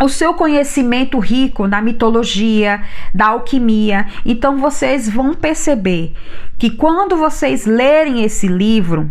o 0.00 0.08
seu 0.08 0.34
conhecimento 0.34 1.18
rico 1.18 1.66
da 1.66 1.80
mitologia, 1.80 2.82
da 3.14 3.28
alquimia. 3.28 4.06
Então 4.24 4.58
vocês 4.58 5.08
vão 5.08 5.34
perceber 5.34 6.14
que 6.56 6.70
quando 6.70 7.16
vocês 7.16 7.66
lerem 7.66 8.22
esse 8.22 8.46
livro, 8.46 9.10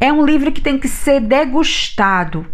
é 0.00 0.12
um 0.12 0.24
livro 0.24 0.52
que 0.52 0.60
tem 0.60 0.78
que 0.78 0.88
ser 0.88 1.20
degustado, 1.20 2.46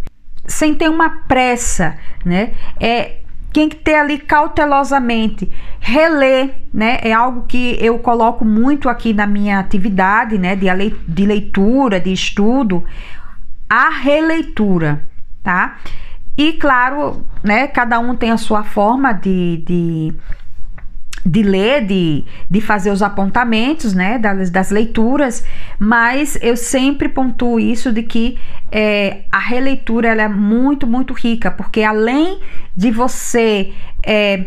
sem 0.46 0.74
ter 0.74 0.88
uma 0.88 1.24
pressa, 1.26 1.96
né? 2.24 2.52
É 2.80 3.21
tem 3.52 3.68
que 3.68 3.76
ter 3.76 3.96
ali 3.96 4.18
cautelosamente, 4.18 5.50
reler, 5.78 6.54
né? 6.72 6.98
É 7.02 7.12
algo 7.12 7.42
que 7.42 7.76
eu 7.80 7.98
coloco 7.98 8.44
muito 8.44 8.88
aqui 8.88 9.12
na 9.12 9.26
minha 9.26 9.58
atividade, 9.58 10.38
né? 10.38 10.56
De, 10.56 11.26
leitura, 11.26 12.00
de 12.00 12.12
estudo, 12.12 12.84
a 13.68 13.90
releitura, 13.90 15.06
tá? 15.42 15.78
E 16.36 16.54
claro, 16.54 17.26
né? 17.44 17.66
Cada 17.66 17.98
um 17.98 18.16
tem 18.16 18.30
a 18.30 18.38
sua 18.38 18.64
forma 18.64 19.12
de, 19.12 19.62
de 19.66 20.14
de 21.24 21.42
ler, 21.42 21.86
de, 21.86 22.24
de 22.50 22.60
fazer 22.60 22.90
os 22.90 23.02
apontamentos, 23.02 23.94
né, 23.94 24.18
das, 24.18 24.50
das 24.50 24.70
leituras, 24.70 25.44
mas 25.78 26.36
eu 26.42 26.56
sempre 26.56 27.08
pontuo 27.08 27.60
isso 27.60 27.92
de 27.92 28.02
que 28.02 28.38
é, 28.70 29.22
a 29.30 29.38
releitura 29.38 30.08
ela 30.08 30.22
é 30.22 30.28
muito, 30.28 30.86
muito 30.86 31.12
rica, 31.12 31.50
porque 31.50 31.82
além 31.82 32.40
de 32.76 32.90
você 32.90 33.72
é, 34.04 34.46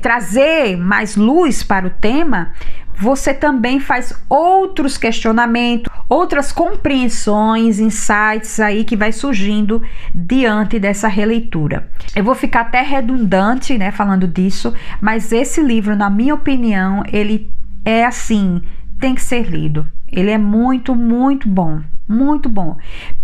trazer 0.00 0.76
mais 0.76 1.16
luz 1.16 1.62
para 1.62 1.86
o 1.86 1.90
tema, 1.90 2.52
você 2.96 3.34
também 3.34 3.80
faz 3.80 4.14
outros 4.28 4.96
questionamentos, 4.96 5.90
outras 6.08 6.52
compreensões, 6.52 7.78
insights 7.78 8.60
aí 8.60 8.84
que 8.84 8.96
vai 8.96 9.12
surgindo 9.12 9.82
diante 10.14 10.78
dessa 10.78 11.08
releitura. 11.08 11.90
Eu 12.14 12.24
vou 12.24 12.34
ficar 12.34 12.62
até 12.62 12.82
redundante, 12.82 13.76
né, 13.76 13.90
falando 13.90 14.26
disso, 14.26 14.74
mas 15.00 15.32
esse 15.32 15.62
livro, 15.62 15.96
na 15.96 16.10
minha 16.10 16.34
opinião, 16.34 17.02
ele 17.12 17.50
é 17.84 18.04
assim, 18.04 18.62
tem 19.00 19.14
que 19.14 19.22
ser 19.22 19.48
lido. 19.48 19.86
Ele 20.10 20.30
é 20.30 20.38
muito, 20.38 20.94
muito 20.94 21.48
bom, 21.48 21.80
muito 22.06 22.48
bom, 22.48 22.76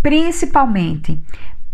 principalmente 0.02 1.20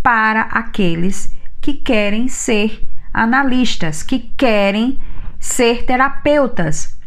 para 0.02 0.42
aqueles 0.42 1.34
que 1.60 1.72
querem 1.72 2.28
ser 2.28 2.82
analistas, 3.12 4.02
que 4.02 4.18
querem 4.36 4.98
ser 5.38 5.84
terapeutas, 5.86 6.98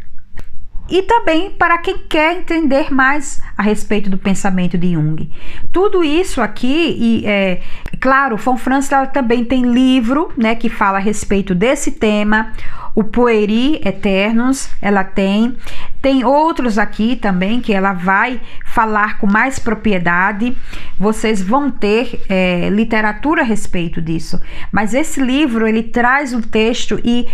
e 0.89 1.01
também 1.01 1.49
para 1.51 1.77
quem 1.77 1.97
quer 1.97 2.37
entender 2.37 2.93
mais 2.93 3.41
a 3.57 3.61
respeito 3.61 4.09
do 4.09 4.17
pensamento 4.17 4.77
de 4.77 4.93
Jung. 4.93 5.29
Tudo 5.71 6.03
isso 6.03 6.41
aqui, 6.41 6.95
e 6.97 7.25
é, 7.25 7.61
claro, 7.99 8.37
Von 8.37 8.57
Franz 8.57 8.89
também 9.13 9.43
tem 9.43 9.63
livro 9.63 10.31
né, 10.37 10.55
que 10.55 10.69
fala 10.69 10.97
a 10.97 11.01
respeito 11.01 11.53
desse 11.53 11.91
tema, 11.91 12.53
o 12.97 13.03
Pueri 13.03 13.79
Eternos, 13.85 14.69
ela 14.81 15.03
tem. 15.03 15.55
Tem 16.01 16.25
outros 16.25 16.79
aqui 16.79 17.15
também 17.15 17.61
que 17.61 17.71
ela 17.71 17.93
vai 17.93 18.41
falar 18.65 19.19
com 19.19 19.27
mais 19.27 19.59
propriedade. 19.59 20.57
Vocês 20.97 21.39
vão 21.39 21.69
ter 21.69 22.19
é, 22.27 22.69
literatura 22.69 23.43
a 23.43 23.45
respeito 23.45 24.01
disso. 24.01 24.41
Mas 24.71 24.95
esse 24.95 25.21
livro 25.21 25.67
ele 25.67 25.83
traz 25.83 26.33
um 26.33 26.41
texto 26.41 26.99
e, 27.03 27.27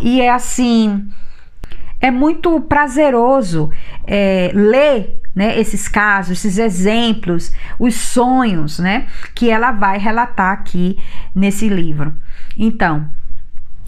e 0.00 0.22
é 0.22 0.30
assim 0.30 1.06
é 2.00 2.10
muito 2.10 2.60
prazeroso 2.62 3.70
é, 4.06 4.50
ler 4.54 5.20
né, 5.34 5.58
esses 5.58 5.86
casos, 5.86 6.38
esses 6.38 6.58
exemplos, 6.58 7.52
os 7.78 7.94
sonhos, 7.94 8.78
né, 8.78 9.06
que 9.34 9.50
ela 9.50 9.70
vai 9.70 9.98
relatar 9.98 10.52
aqui 10.52 10.98
nesse 11.34 11.68
livro. 11.68 12.14
Então, 12.56 13.08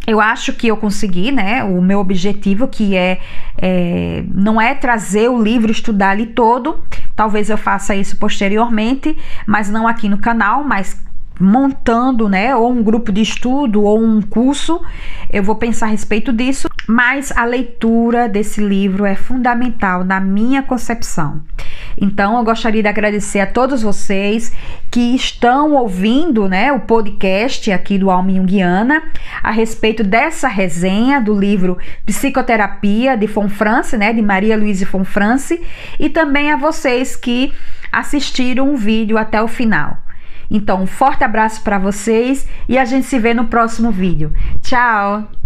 eu 0.07 0.21
acho 0.21 0.53
que 0.53 0.67
eu 0.67 0.77
consegui, 0.77 1.31
né? 1.31 1.63
O 1.63 1.81
meu 1.81 2.01
objetivo 2.01 2.67
que 2.67 2.97
é, 2.97 3.21
é, 3.57 4.25
não 4.35 4.61
é 4.61 4.75
trazer 4.75 5.29
o 5.29 5.41
livro, 5.41 5.71
estudar 5.71 6.19
ele 6.19 6.27
todo. 6.27 6.83
Talvez 7.15 7.49
eu 7.49 7.57
faça 7.57 7.95
isso 7.95 8.17
posteriormente, 8.17 9.17
mas 9.47 9.71
não 9.71 9.87
aqui 9.87 10.09
no 10.09 10.19
canal, 10.19 10.65
mas 10.65 11.01
montando, 11.39 12.29
né, 12.29 12.55
ou 12.55 12.71
um 12.71 12.83
grupo 12.83 13.11
de 13.11 13.21
estudo 13.21 13.83
ou 13.83 14.01
um 14.03 14.21
curso, 14.23 14.81
eu 15.31 15.43
vou 15.43 15.57
pensar 15.57 15.87
a 15.87 15.91
respeito 15.91 16.33
disso, 16.33 16.69
mas 16.89 17.33
a 17.37 17.45
leitura 17.45 18.29
desse 18.29 18.61
livro 18.61 19.05
é 19.05 19.15
fundamental 19.15 20.05
na 20.05 20.21
minha 20.21 20.63
concepção. 20.63 21.43
Então, 22.01 22.39
eu 22.39 22.45
gostaria 22.45 22.83
de 22.83 22.89
agradecer 22.89 23.41
a 23.41 23.47
todos 23.47 23.83
vocês 23.83 24.53
que 24.91 25.15
estão 25.15 25.73
ouvindo, 25.73 26.49
né, 26.49 26.73
o 26.73 26.81
podcast 26.81 27.71
aqui 27.71 27.99
do 27.99 28.11
Alma 28.11 28.33
Jungiana 28.33 29.03
a 29.43 29.51
respeito 29.51 30.03
dessa 30.03 30.49
resenha 30.49 31.21
do 31.21 31.39
livro 31.39 31.79
Psicoterapia 32.05 33.17
de 33.17 33.27
Fonfrance, 33.27 33.97
né, 33.97 34.13
de 34.13 34.23
Maria 34.23 34.57
Luísa 34.57 34.87
Fonfrance, 34.87 35.61
e 35.99 36.09
também 36.09 36.51
a 36.51 36.57
vocês 36.57 37.15
que 37.15 37.53
assistiram 37.91 38.73
o 38.73 38.77
vídeo 38.77 39.19
até 39.19 39.43
o 39.43 39.49
final. 39.49 39.99
Então, 40.51 40.83
um 40.83 40.87
forte 40.87 41.25
abraço 41.25 41.63
para 41.63 41.79
vocês 41.79 42.47
e 42.69 42.77
a 42.77 42.85
gente 42.85 43.07
se 43.07 43.19
vê 43.19 43.33
no 43.33 43.47
próximo 43.47 43.91
vídeo. 43.91 44.33
Tchau! 44.61 45.42